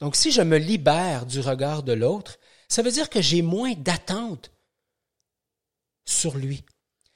Donc, 0.00 0.16
si 0.16 0.32
je 0.32 0.42
me 0.42 0.58
libère 0.58 1.24
du 1.24 1.40
regard 1.40 1.82
de 1.82 1.94
l'autre, 1.94 2.38
ça 2.68 2.82
veut 2.82 2.92
dire 2.92 3.08
que 3.08 3.22
j'ai 3.22 3.40
moins 3.40 3.72
d'attente 3.72 4.50
sur 6.04 6.36
lui. 6.36 6.66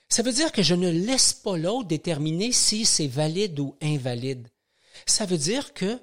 Ça 0.08 0.22
veut 0.22 0.32
dire 0.32 0.52
que 0.52 0.62
je 0.62 0.74
ne 0.74 0.90
laisse 0.90 1.32
pas 1.32 1.56
l'autre 1.56 1.88
déterminer 1.88 2.52
si 2.52 2.84
c'est 2.84 3.06
valide 3.06 3.58
ou 3.60 3.76
invalide. 3.82 4.48
Ça 5.06 5.26
veut 5.26 5.38
dire 5.38 5.74
que 5.74 5.98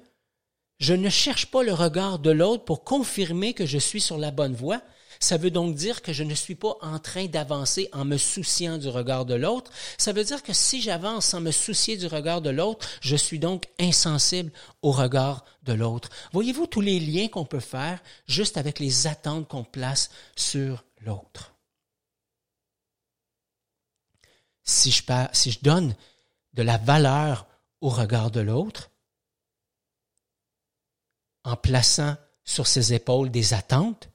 je 0.78 0.94
ne 0.94 1.08
cherche 1.08 1.46
pas 1.46 1.62
le 1.62 1.72
regard 1.72 2.18
de 2.18 2.30
l'autre 2.30 2.64
pour 2.64 2.84
confirmer 2.84 3.52
que 3.52 3.66
je 3.66 3.78
suis 3.78 4.00
sur 4.00 4.18
la 4.18 4.30
bonne 4.30 4.54
voie. 4.54 4.80
Ça 5.18 5.38
veut 5.38 5.50
donc 5.50 5.74
dire 5.74 6.02
que 6.02 6.12
je 6.12 6.22
ne 6.22 6.34
suis 6.34 6.54
pas 6.54 6.76
en 6.82 6.98
train 6.98 7.24
d'avancer 7.24 7.88
en 7.92 8.04
me 8.04 8.18
souciant 8.18 8.76
du 8.76 8.88
regard 8.88 9.24
de 9.24 9.34
l'autre. 9.34 9.72
Ça 9.96 10.12
veut 10.12 10.24
dire 10.24 10.42
que 10.42 10.52
si 10.52 10.82
j'avance 10.82 11.26
sans 11.26 11.40
me 11.40 11.50
soucier 11.50 11.96
du 11.96 12.06
regard 12.06 12.42
de 12.42 12.50
l'autre, 12.50 12.86
je 13.00 13.16
suis 13.16 13.38
donc 13.38 13.64
insensible 13.80 14.52
au 14.82 14.92
regard 14.92 15.44
de 15.62 15.72
l'autre. 15.72 16.10
Voyez-vous 16.32 16.66
tous 16.66 16.82
les 16.82 17.00
liens 17.00 17.28
qu'on 17.28 17.46
peut 17.46 17.60
faire 17.60 18.00
juste 18.26 18.56
avec 18.56 18.78
les 18.78 19.06
attentes 19.06 19.48
qu'on 19.48 19.64
place 19.64 20.10
sur 20.36 20.84
l'autre? 21.00 21.55
Si 24.66 24.90
je, 24.90 25.58
donne 25.62 25.94
de 26.54 26.62
la 26.62 26.76
valeur 26.76 27.46
au 27.80 27.88
regard 27.88 28.30
de 28.30 28.40
l'autre, 28.40 28.90
en 31.44 31.56
plaçant 31.56 32.16
sur 32.44 32.66
ses 32.66 32.92
épaules 32.92 33.30
des 33.30 33.54
attentes, 33.54 34.10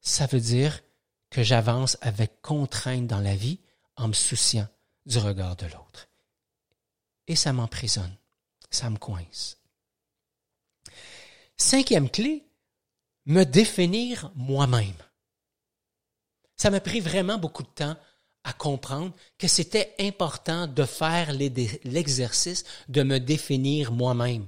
ça 0.00 0.26
veut 0.26 0.40
dire 0.40 0.82
que 1.30 1.42
j'avance 1.42 1.96
avec 2.00 2.42
contrainte 2.42 3.06
dans 3.06 3.20
la 3.20 3.36
vie 3.36 3.60
en 3.96 4.08
me 4.08 4.12
souciant 4.12 4.66
du 5.06 5.18
regard 5.18 5.54
de 5.56 5.66
l'autre. 5.66 6.08
Et 7.28 7.36
ça 7.36 7.52
m'emprisonne, 7.52 8.16
ça 8.70 8.90
me 8.90 8.98
coince. 8.98 9.58
Cinquième 11.56 12.10
clé, 12.10 12.44
me 13.26 13.44
définir 13.44 14.32
moi-même. 14.34 14.96
Ça 16.56 16.70
m'a 16.70 16.80
pris 16.80 17.00
vraiment 17.00 17.38
beaucoup 17.38 17.62
de 17.62 17.68
temps 17.68 17.96
à 18.48 18.54
comprendre 18.54 19.12
que 19.36 19.46
c'était 19.46 19.94
important 20.00 20.66
de 20.66 20.84
faire 20.84 21.32
l'exercice 21.34 22.64
de 22.88 23.02
me 23.02 23.20
définir 23.20 23.92
moi-même. 23.92 24.46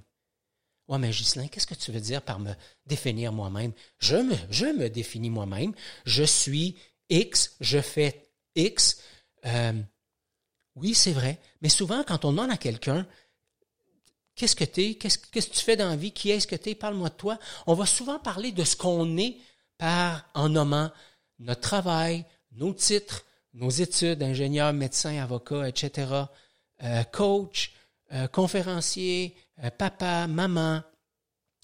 Ouais, 0.88 0.98
mais 0.98 1.10
Ghislain, 1.10 1.48
qu'est-ce 1.48 1.66
que 1.66 1.74
tu 1.74 1.92
veux 1.92 2.00
dire 2.00 2.22
par 2.22 2.38
me 2.38 2.54
définir 2.86 3.30
moi-même? 3.30 3.72
Je 3.98 4.16
me, 4.16 4.88
définis 4.88 5.28
moi-même. 5.28 5.74
Je 6.06 6.24
suis 6.24 6.78
X, 7.10 7.56
je 7.60 7.78
fais 7.80 8.30
X, 8.56 9.02
euh, 9.44 9.74
Oui, 10.76 10.94
c'est 10.94 11.12
vrai. 11.12 11.38
Mais 11.60 11.68
souvent, 11.68 12.02
quand 12.02 12.24
on 12.24 12.30
demande 12.30 12.50
à 12.50 12.56
quelqu'un, 12.56 13.06
qu'est-ce 14.34 14.56
que 14.56 14.64
tu 14.64 14.82
es, 14.82 14.94
qu'est-ce 14.94 15.18
que 15.18 15.40
tu 15.40 15.62
fais 15.62 15.76
dans 15.76 15.90
la 15.90 15.96
vie, 15.96 16.12
qui 16.12 16.30
est-ce 16.30 16.46
que 16.46 16.56
tu 16.56 16.70
es, 16.70 16.74
parle-moi 16.74 17.10
de 17.10 17.16
toi, 17.16 17.38
on 17.66 17.74
va 17.74 17.84
souvent 17.84 18.18
parler 18.18 18.50
de 18.50 18.64
ce 18.64 18.76
qu'on 18.76 19.18
est 19.18 19.36
par, 19.76 20.24
en 20.32 20.48
nommant 20.48 20.90
notre 21.38 21.60
travail, 21.60 22.24
nos 22.52 22.72
titres, 22.72 23.26
nos 23.54 23.70
études, 23.70 24.22
ingénieur, 24.22 24.72
médecin, 24.72 25.20
avocat, 25.22 25.68
etc., 25.68 26.06
euh, 26.82 27.02
coach, 27.04 27.72
euh, 28.12 28.26
conférencier, 28.28 29.36
euh, 29.62 29.70
papa, 29.70 30.26
maman. 30.26 30.82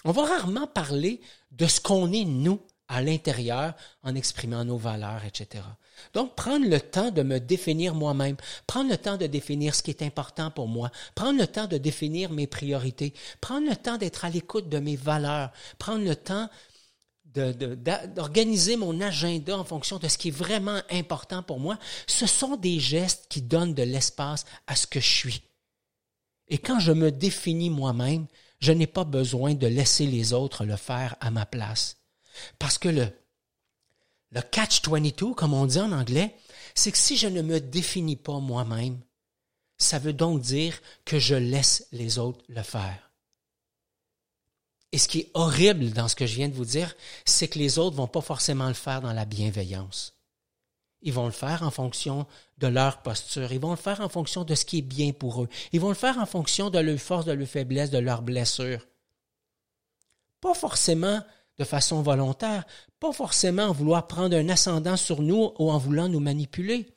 On 0.04 0.12
va 0.12 0.24
rarement 0.24 0.66
parler 0.66 1.20
de 1.50 1.66
ce 1.66 1.80
qu'on 1.80 2.12
est 2.12 2.24
nous 2.24 2.60
à 2.88 3.02
l'intérieur 3.02 3.74
en 4.02 4.14
exprimant 4.14 4.64
nos 4.64 4.76
valeurs, 4.76 5.24
etc. 5.24 5.64
Donc, 6.12 6.36
prendre 6.36 6.68
le 6.68 6.80
temps 6.80 7.10
de 7.10 7.22
me 7.22 7.40
définir 7.40 7.94
moi-même, 7.94 8.36
prendre 8.66 8.90
le 8.90 8.98
temps 8.98 9.16
de 9.16 9.26
définir 9.26 9.74
ce 9.74 9.82
qui 9.82 9.90
est 9.90 10.02
important 10.02 10.50
pour 10.50 10.68
moi, 10.68 10.90
prendre 11.14 11.38
le 11.38 11.46
temps 11.46 11.66
de 11.66 11.78
définir 11.78 12.30
mes 12.30 12.46
priorités, 12.46 13.14
prendre 13.40 13.68
le 13.68 13.74
temps 13.74 13.96
d'être 13.96 14.24
à 14.24 14.30
l'écoute 14.30 14.68
de 14.68 14.78
mes 14.78 14.96
valeurs, 14.96 15.50
prendre 15.78 16.04
le 16.04 16.14
temps 16.14 16.48
d'organiser 17.36 18.76
mon 18.76 19.00
agenda 19.00 19.58
en 19.58 19.64
fonction 19.64 19.98
de 19.98 20.08
ce 20.08 20.18
qui 20.18 20.28
est 20.28 20.32
vraiment 20.32 20.80
important 20.90 21.42
pour 21.42 21.60
moi, 21.60 21.78
ce 22.06 22.26
sont 22.26 22.56
des 22.56 22.80
gestes 22.80 23.26
qui 23.28 23.42
donnent 23.42 23.74
de 23.74 23.82
l'espace 23.82 24.44
à 24.66 24.76
ce 24.76 24.86
que 24.86 25.00
je 25.00 25.08
suis. 25.08 25.42
Et 26.48 26.58
quand 26.58 26.78
je 26.78 26.92
me 26.92 27.10
définis 27.10 27.70
moi-même, 27.70 28.26
je 28.60 28.72
n'ai 28.72 28.86
pas 28.86 29.04
besoin 29.04 29.54
de 29.54 29.66
laisser 29.66 30.06
les 30.06 30.32
autres 30.32 30.64
le 30.64 30.76
faire 30.76 31.16
à 31.20 31.30
ma 31.30 31.44
place. 31.44 31.96
Parce 32.58 32.78
que 32.78 32.88
le, 32.88 33.08
le 34.30 34.40
catch-22, 34.40 35.34
comme 35.34 35.54
on 35.54 35.66
dit 35.66 35.80
en 35.80 35.92
anglais, 35.92 36.36
c'est 36.74 36.92
que 36.92 36.98
si 36.98 37.16
je 37.16 37.26
ne 37.26 37.42
me 37.42 37.60
définis 37.60 38.16
pas 38.16 38.38
moi-même, 38.38 39.00
ça 39.78 39.98
veut 39.98 40.12
donc 40.12 40.40
dire 40.40 40.80
que 41.04 41.18
je 41.18 41.34
laisse 41.34 41.86
les 41.92 42.18
autres 42.18 42.44
le 42.48 42.62
faire. 42.62 43.05
Et 44.96 44.98
ce 44.98 45.08
qui 45.08 45.18
est 45.18 45.30
horrible 45.34 45.90
dans 45.90 46.08
ce 46.08 46.16
que 46.16 46.24
je 46.24 46.36
viens 46.36 46.48
de 46.48 46.54
vous 46.54 46.64
dire, 46.64 46.96
c'est 47.26 47.48
que 47.48 47.58
les 47.58 47.78
autres 47.78 47.96
vont 47.96 48.06
pas 48.06 48.22
forcément 48.22 48.68
le 48.68 48.72
faire 48.72 49.02
dans 49.02 49.12
la 49.12 49.26
bienveillance. 49.26 50.14
Ils 51.02 51.12
vont 51.12 51.26
le 51.26 51.32
faire 51.32 51.62
en 51.64 51.70
fonction 51.70 52.26
de 52.56 52.66
leur 52.66 53.02
posture. 53.02 53.52
Ils 53.52 53.60
vont 53.60 53.72
le 53.72 53.76
faire 53.76 54.00
en 54.00 54.08
fonction 54.08 54.42
de 54.42 54.54
ce 54.54 54.64
qui 54.64 54.78
est 54.78 54.80
bien 54.96 55.12
pour 55.12 55.42
eux. 55.42 55.50
Ils 55.72 55.82
vont 55.82 55.90
le 55.90 55.94
faire 55.94 56.16
en 56.18 56.24
fonction 56.24 56.70
de 56.70 56.78
leur 56.78 56.98
force, 56.98 57.26
de 57.26 57.32
leur 57.32 57.46
faiblesse, 57.46 57.90
de 57.90 57.98
leurs 57.98 58.22
blessures. 58.22 58.86
Pas 60.40 60.54
forcément 60.54 61.20
de 61.58 61.64
façon 61.64 62.00
volontaire, 62.00 62.64
pas 62.98 63.12
forcément 63.12 63.64
en 63.64 63.72
vouloir 63.72 64.06
prendre 64.06 64.34
un 64.34 64.48
ascendant 64.48 64.96
sur 64.96 65.20
nous 65.20 65.52
ou 65.58 65.70
en 65.70 65.76
voulant 65.76 66.08
nous 66.08 66.20
manipuler, 66.20 66.88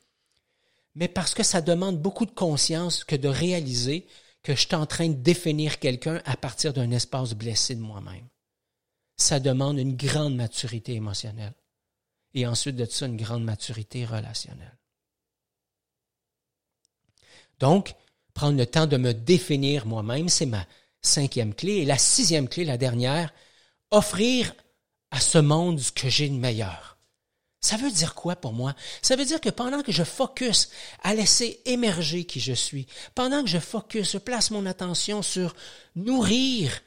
mais 0.94 1.08
parce 1.08 1.34
que 1.34 1.42
ça 1.42 1.60
demande 1.60 2.00
beaucoup 2.00 2.24
de 2.24 2.30
conscience 2.30 3.04
que 3.04 3.16
de 3.16 3.28
réaliser 3.28 4.06
que 4.42 4.54
je 4.54 4.60
suis 4.60 4.74
en 4.74 4.86
train 4.86 5.08
de 5.08 5.14
définir 5.14 5.78
quelqu'un 5.78 6.22
à 6.24 6.36
partir 6.36 6.72
d'un 6.72 6.90
espace 6.90 7.34
blessé 7.34 7.74
de 7.74 7.80
moi-même. 7.80 8.26
Ça 9.16 9.38
demande 9.38 9.78
une 9.78 9.96
grande 9.96 10.34
maturité 10.34 10.94
émotionnelle 10.94 11.54
et 12.34 12.46
ensuite 12.46 12.76
de 12.76 12.84
ça 12.86 13.06
une 13.06 13.16
grande 13.16 13.44
maturité 13.44 14.04
relationnelle. 14.04 14.76
Donc, 17.58 17.94
prendre 18.32 18.56
le 18.56 18.66
temps 18.66 18.86
de 18.86 18.96
me 18.96 19.12
définir 19.12 19.86
moi-même, 19.86 20.28
c'est 20.28 20.46
ma 20.46 20.66
cinquième 21.02 21.54
clé. 21.54 21.78
Et 21.78 21.84
la 21.84 21.98
sixième 21.98 22.48
clé, 22.48 22.64
la 22.64 22.78
dernière, 22.78 23.32
offrir 23.90 24.54
à 25.10 25.20
ce 25.20 25.38
monde 25.38 25.80
ce 25.80 25.92
que 25.92 26.08
j'ai 26.08 26.28
de 26.28 26.34
meilleur. 26.34 26.89
Ça 27.60 27.76
veut 27.76 27.90
dire 27.90 28.14
quoi 28.14 28.36
pour 28.36 28.52
moi? 28.54 28.74
Ça 29.02 29.16
veut 29.16 29.24
dire 29.24 29.40
que 29.40 29.50
pendant 29.50 29.82
que 29.82 29.92
je 29.92 30.02
focus 30.02 30.70
à 31.02 31.14
laisser 31.14 31.60
émerger 31.66 32.24
qui 32.24 32.40
je 32.40 32.54
suis, 32.54 32.86
pendant 33.14 33.42
que 33.42 33.50
je 33.50 33.58
focus, 33.58 34.12
je 34.12 34.18
place 34.18 34.50
mon 34.50 34.64
attention 34.64 35.22
sur 35.22 35.54
nourrir 35.94 36.80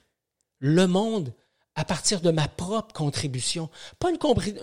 le 0.60 0.88
monde 0.88 1.34
à 1.76 1.86
partir 1.86 2.22
de 2.22 2.32
ma 2.32 2.48
propre 2.48 2.94
contribution. 2.94 3.70
Pas 4.00 4.10
une, 4.10 4.18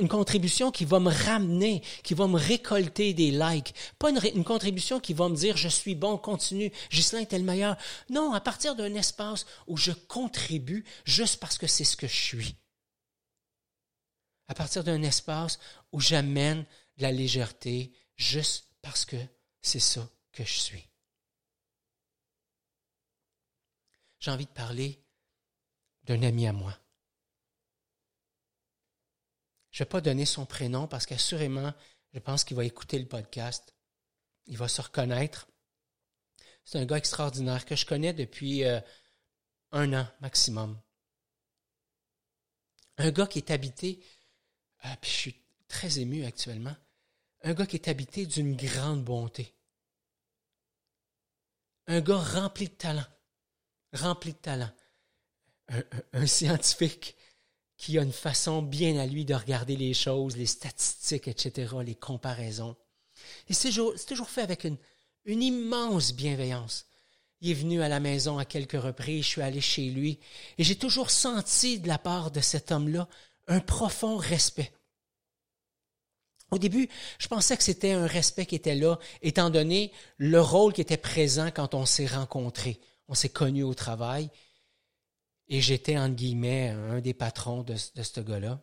contribution 0.08 0.70
qui 0.70 0.84
va 0.84 1.00
me 1.00 1.10
ramener, 1.10 1.82
qui 2.02 2.14
va 2.14 2.26
me 2.26 2.38
récolter 2.38 3.14
des 3.14 3.30
likes. 3.30 3.74
Pas 3.98 4.10
une, 4.10 4.20
une 4.34 4.44
contribution 4.44 5.00
qui 5.00 5.12
va 5.12 5.28
me 5.28 5.36
dire 5.36 5.56
je 5.56 5.68
suis 5.68 5.94
bon, 5.94 6.16
continue, 6.18 6.72
Ghislain 6.90 7.20
est 7.20 7.32
le 7.32 7.44
meilleur. 7.44 7.76
Non, 8.10 8.32
à 8.32 8.40
partir 8.40 8.76
d'un 8.76 8.94
espace 8.94 9.44
où 9.66 9.76
je 9.76 9.92
contribue 9.92 10.84
juste 11.04 11.38
parce 11.38 11.58
que 11.58 11.66
c'est 11.66 11.84
ce 11.84 11.96
que 11.96 12.06
je 12.06 12.16
suis. 12.16 12.56
À 14.50 14.54
partir 14.54 14.82
d'un 14.82 15.04
espace 15.04 15.60
où 15.92 16.00
j'amène 16.00 16.66
de 16.96 17.02
la 17.02 17.12
légèreté 17.12 17.92
juste 18.16 18.66
parce 18.82 19.04
que 19.04 19.16
c'est 19.62 19.78
ça 19.78 20.10
que 20.32 20.44
je 20.44 20.58
suis. 20.58 20.88
J'ai 24.18 24.32
envie 24.32 24.46
de 24.46 24.50
parler 24.50 25.04
d'un 26.02 26.20
ami 26.24 26.48
à 26.48 26.52
moi. 26.52 26.76
Je 29.70 29.84
ne 29.84 29.86
vais 29.86 29.88
pas 29.88 30.00
donner 30.00 30.26
son 30.26 30.46
prénom 30.46 30.88
parce 30.88 31.06
qu'assurément, 31.06 31.72
je 32.12 32.18
pense 32.18 32.42
qu'il 32.42 32.56
va 32.56 32.64
écouter 32.64 32.98
le 32.98 33.06
podcast. 33.06 33.76
Il 34.46 34.58
va 34.58 34.66
se 34.66 34.80
reconnaître. 34.80 35.46
C'est 36.64 36.80
un 36.80 36.86
gars 36.86 36.98
extraordinaire 36.98 37.64
que 37.64 37.76
je 37.76 37.86
connais 37.86 38.14
depuis 38.14 38.64
euh, 38.64 38.80
un 39.70 39.92
an 39.92 40.08
maximum. 40.20 40.76
Un 42.98 43.12
gars 43.12 43.28
qui 43.28 43.38
est 43.38 43.52
habité, 43.52 44.04
ah, 44.82 44.96
je 45.02 45.08
suis 45.08 45.34
très 45.68 45.98
ému 45.98 46.24
actuellement, 46.24 46.76
un 47.42 47.54
gars 47.54 47.66
qui 47.66 47.76
est 47.76 47.88
habité 47.88 48.26
d'une 48.26 48.56
grande 48.56 49.04
bonté. 49.04 49.54
Un 51.86 52.00
gars 52.00 52.18
rempli 52.18 52.68
de 52.68 52.74
talent, 52.74 53.06
rempli 53.92 54.32
de 54.32 54.38
talent. 54.38 54.70
un 56.12 56.26
scientifique 56.26 57.16
qui 57.76 57.98
a 57.98 58.02
une 58.02 58.12
façon 58.12 58.62
bien 58.62 58.98
à 58.98 59.06
lui 59.06 59.24
de 59.24 59.34
regarder 59.34 59.76
les 59.76 59.94
choses, 59.94 60.36
les 60.36 60.46
statistiques, 60.46 61.28
etc., 61.28 61.74
les 61.82 61.94
comparaisons. 61.94 62.76
Et 63.48 63.54
c'est 63.54 63.70
toujours, 63.70 64.28
fait 64.28 64.42
avec 64.42 64.64
une 64.64 65.42
immense 65.42 66.12
bienveillance. 66.12 66.86
Il 67.40 67.50
est 67.50 67.54
venu 67.54 67.80
à 67.80 67.88
la 67.88 68.00
maison 68.00 68.36
à 68.36 68.44
quelques 68.44 68.80
reprises, 68.80 69.24
je 69.24 69.28
suis 69.28 69.42
allé 69.42 69.62
chez 69.62 69.88
lui, 69.88 70.20
et 70.58 70.64
j'ai 70.64 70.76
toujours 70.76 71.10
senti 71.10 71.80
de 71.80 71.88
la 71.88 71.98
part 71.98 72.30
de 72.30 72.40
cet 72.40 72.70
homme-là 72.70 73.08
un 73.46 73.60
profond 73.60 74.16
respect. 74.16 74.72
Au 76.50 76.58
début, 76.58 76.88
je 77.18 77.28
pensais 77.28 77.56
que 77.56 77.62
c'était 77.62 77.92
un 77.92 78.06
respect 78.06 78.46
qui 78.46 78.56
était 78.56 78.74
là, 78.74 78.98
étant 79.22 79.50
donné 79.50 79.92
le 80.16 80.40
rôle 80.40 80.72
qui 80.72 80.80
était 80.80 80.96
présent 80.96 81.50
quand 81.54 81.74
on 81.74 81.86
s'est 81.86 82.06
rencontrés. 82.06 82.80
On 83.06 83.14
s'est 83.14 83.28
connus 83.28 83.62
au 83.62 83.74
travail, 83.74 84.30
et 85.50 85.60
j'étais, 85.60 85.98
entre 85.98 86.14
guillemets, 86.14 86.68
un 86.68 87.00
des 87.00 87.12
patrons 87.12 87.64
de, 87.64 87.74
ce 87.76 88.20
gars-là. 88.20 88.62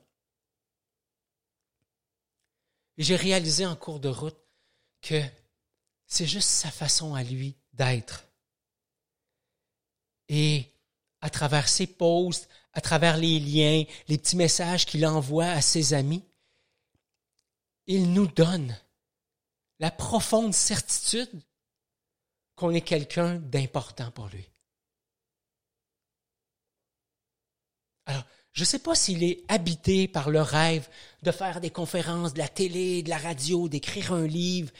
J'ai 2.97 3.17
réalisé 3.17 3.65
en 3.65 3.75
cours 3.75 3.99
de 3.99 4.07
route 4.07 4.37
que 5.01 5.21
c'est 6.07 6.25
juste 6.25 6.47
sa 6.47 6.71
façon 6.71 7.13
à 7.13 7.23
lui 7.23 7.57
d'être. 7.73 8.25
Et 10.29 10.71
à 11.19 11.29
travers 11.29 11.67
ses 11.67 11.87
posts, 11.87 12.49
à 12.77 12.81
travers 12.81 13.17
les 13.17 13.39
liens, 13.39 13.83
les 14.07 14.19
petits 14.19 14.35
messages 14.35 14.85
qu'il 14.85 15.03
envoie 15.07 15.47
à 15.47 15.61
ses 15.61 15.95
amis, 15.95 16.23
il 17.87 18.13
nous 18.13 18.27
donne 18.27 18.77
la 19.79 19.89
profonde 19.89 20.53
certitude 20.53 21.41
qu'on 22.55 22.75
est 22.75 22.81
quelqu'un 22.81 23.37
d'important 23.39 24.11
pour 24.11 24.27
lui. 24.27 24.47
Alors, 28.05 28.23
je 28.53 28.61
ne 28.61 28.65
sais 28.67 28.79
pas 28.79 28.93
s'il 28.93 29.23
est 29.23 29.43
habité 29.47 30.07
par 30.07 30.29
le 30.29 30.41
rêve 30.41 30.87
de 31.23 31.31
faire 31.31 31.59
des 31.61 31.71
conférences, 31.71 32.35
de 32.35 32.39
la 32.39 32.47
télé, 32.47 33.01
de 33.01 33.09
la 33.09 33.17
radio, 33.17 33.67
d'écrire 33.67 34.13
un 34.13 34.27
livre, 34.27 34.71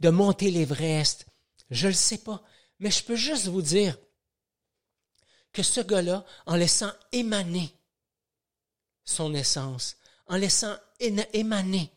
de 0.00 0.10
monter 0.10 0.50
l'Everest. 0.50 1.26
Je 1.70 1.86
ne 1.86 1.92
le 1.92 1.96
sais 1.96 2.18
pas. 2.18 2.42
Mais 2.80 2.90
je 2.90 3.04
peux 3.04 3.14
juste 3.14 3.46
vous 3.46 3.62
dire 3.62 3.96
que 5.54 5.62
ce 5.62 5.80
gars-là, 5.80 6.26
en 6.44 6.56
laissant 6.56 6.92
émaner 7.12 7.72
son 9.04 9.32
essence, 9.32 9.96
en 10.26 10.36
laissant 10.36 10.76
émaner, 10.98 11.90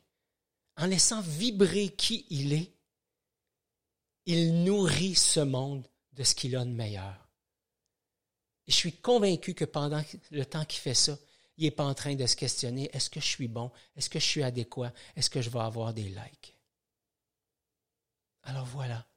en 0.77 0.85
laissant 0.85 1.21
vibrer 1.21 1.89
qui 1.89 2.25
il 2.29 2.53
est, 2.53 2.71
il 4.27 4.63
nourrit 4.63 5.15
ce 5.15 5.39
monde 5.39 5.85
de 6.13 6.23
ce 6.23 6.35
qu'il 6.35 6.55
a 6.55 6.63
de 6.63 6.69
meilleur. 6.69 7.27
Et 8.67 8.71
je 8.71 8.75
suis 8.75 8.97
convaincu 8.97 9.53
que 9.53 9.65
pendant 9.65 10.03
le 10.31 10.45
temps 10.45 10.65
qu'il 10.65 10.81
fait 10.81 10.93
ça, 10.93 11.17
il 11.57 11.63
n'est 11.63 11.71
pas 11.71 11.85
en 11.85 11.95
train 11.95 12.13
de 12.13 12.27
se 12.27 12.35
questionner 12.35 12.89
est-ce 12.93 13.09
que 13.09 13.19
je 13.19 13.25
suis 13.25 13.47
bon? 13.47 13.71
Est-ce 13.95 14.09
que 14.09 14.19
je 14.19 14.25
suis 14.25 14.43
adéquat? 14.43 14.93
Est-ce 15.15 15.31
que 15.31 15.41
je 15.41 15.49
vais 15.49 15.59
avoir 15.59 15.93
des 15.93 16.03
likes? 16.03 16.55
Alors 18.43 18.65
voilà. 18.65 19.07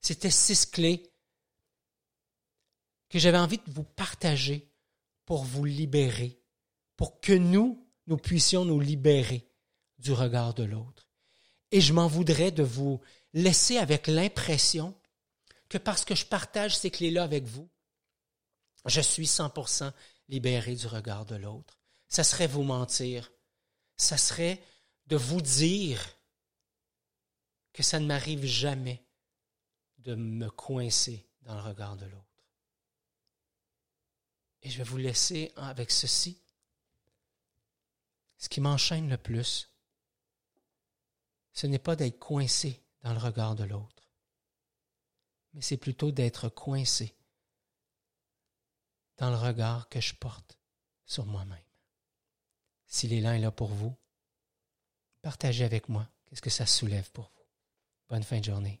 C'était 0.00 0.30
six 0.30 0.64
clés 0.64 1.12
que 3.08 3.18
j'avais 3.18 3.38
envie 3.38 3.58
de 3.58 3.70
vous 3.70 3.84
partager 3.84 4.70
pour 5.24 5.44
vous 5.44 5.64
libérer, 5.64 6.40
pour 6.96 7.20
que 7.20 7.32
nous, 7.32 7.86
nous 8.06 8.16
puissions 8.16 8.64
nous 8.64 8.80
libérer 8.80 9.46
du 9.98 10.12
regard 10.12 10.54
de 10.54 10.64
l'autre. 10.64 11.08
Et 11.70 11.80
je 11.80 11.92
m'en 11.92 12.08
voudrais 12.08 12.50
de 12.50 12.62
vous 12.62 13.00
laisser 13.34 13.76
avec 13.76 14.06
l'impression 14.06 14.94
que 15.68 15.78
parce 15.78 16.04
que 16.04 16.14
je 16.14 16.24
partage 16.24 16.76
ces 16.76 16.90
clés-là 16.90 17.24
avec 17.24 17.44
vous, 17.44 17.68
je 18.86 19.00
suis 19.00 19.26
100% 19.26 19.92
libéré 20.28 20.74
du 20.74 20.86
regard 20.86 21.26
de 21.26 21.36
l'autre. 21.36 21.78
Ça 22.08 22.24
serait 22.24 22.46
vous 22.46 22.62
mentir. 22.62 23.30
Ça 23.96 24.16
serait 24.16 24.62
de 25.06 25.16
vous 25.16 25.42
dire 25.42 26.16
que 27.72 27.82
ça 27.82 28.00
ne 28.00 28.06
m'arrive 28.06 28.44
jamais 28.44 29.04
de 29.98 30.14
me 30.14 30.48
coincer 30.48 31.26
dans 31.42 31.54
le 31.54 31.60
regard 31.60 31.96
de 31.96 32.06
l'autre. 32.06 32.27
Et 34.62 34.70
je 34.70 34.78
vais 34.78 34.84
vous 34.84 34.96
laisser 34.96 35.52
avec 35.56 35.90
ceci. 35.90 36.40
Ce 38.38 38.48
qui 38.48 38.60
m'enchaîne 38.60 39.08
le 39.08 39.16
plus, 39.16 39.70
ce 41.52 41.66
n'est 41.66 41.78
pas 41.78 41.96
d'être 41.96 42.18
coincé 42.18 42.82
dans 43.02 43.12
le 43.12 43.18
regard 43.18 43.56
de 43.56 43.64
l'autre, 43.64 44.08
mais 45.54 45.60
c'est 45.60 45.76
plutôt 45.76 46.12
d'être 46.12 46.48
coincé 46.48 47.16
dans 49.16 49.30
le 49.30 49.36
regard 49.36 49.88
que 49.88 50.00
je 50.00 50.14
porte 50.14 50.58
sur 51.04 51.26
moi-même. 51.26 51.58
Si 52.86 53.08
l'élan 53.08 53.32
est 53.32 53.40
là 53.40 53.50
pour 53.50 53.68
vous, 53.68 53.94
partagez 55.20 55.64
avec 55.64 55.88
moi 55.88 56.08
qu'est-ce 56.26 56.42
que 56.42 56.50
ça 56.50 56.66
soulève 56.66 57.10
pour 57.10 57.30
vous. 57.34 57.44
Bonne 58.08 58.22
fin 58.22 58.38
de 58.38 58.44
journée. 58.44 58.80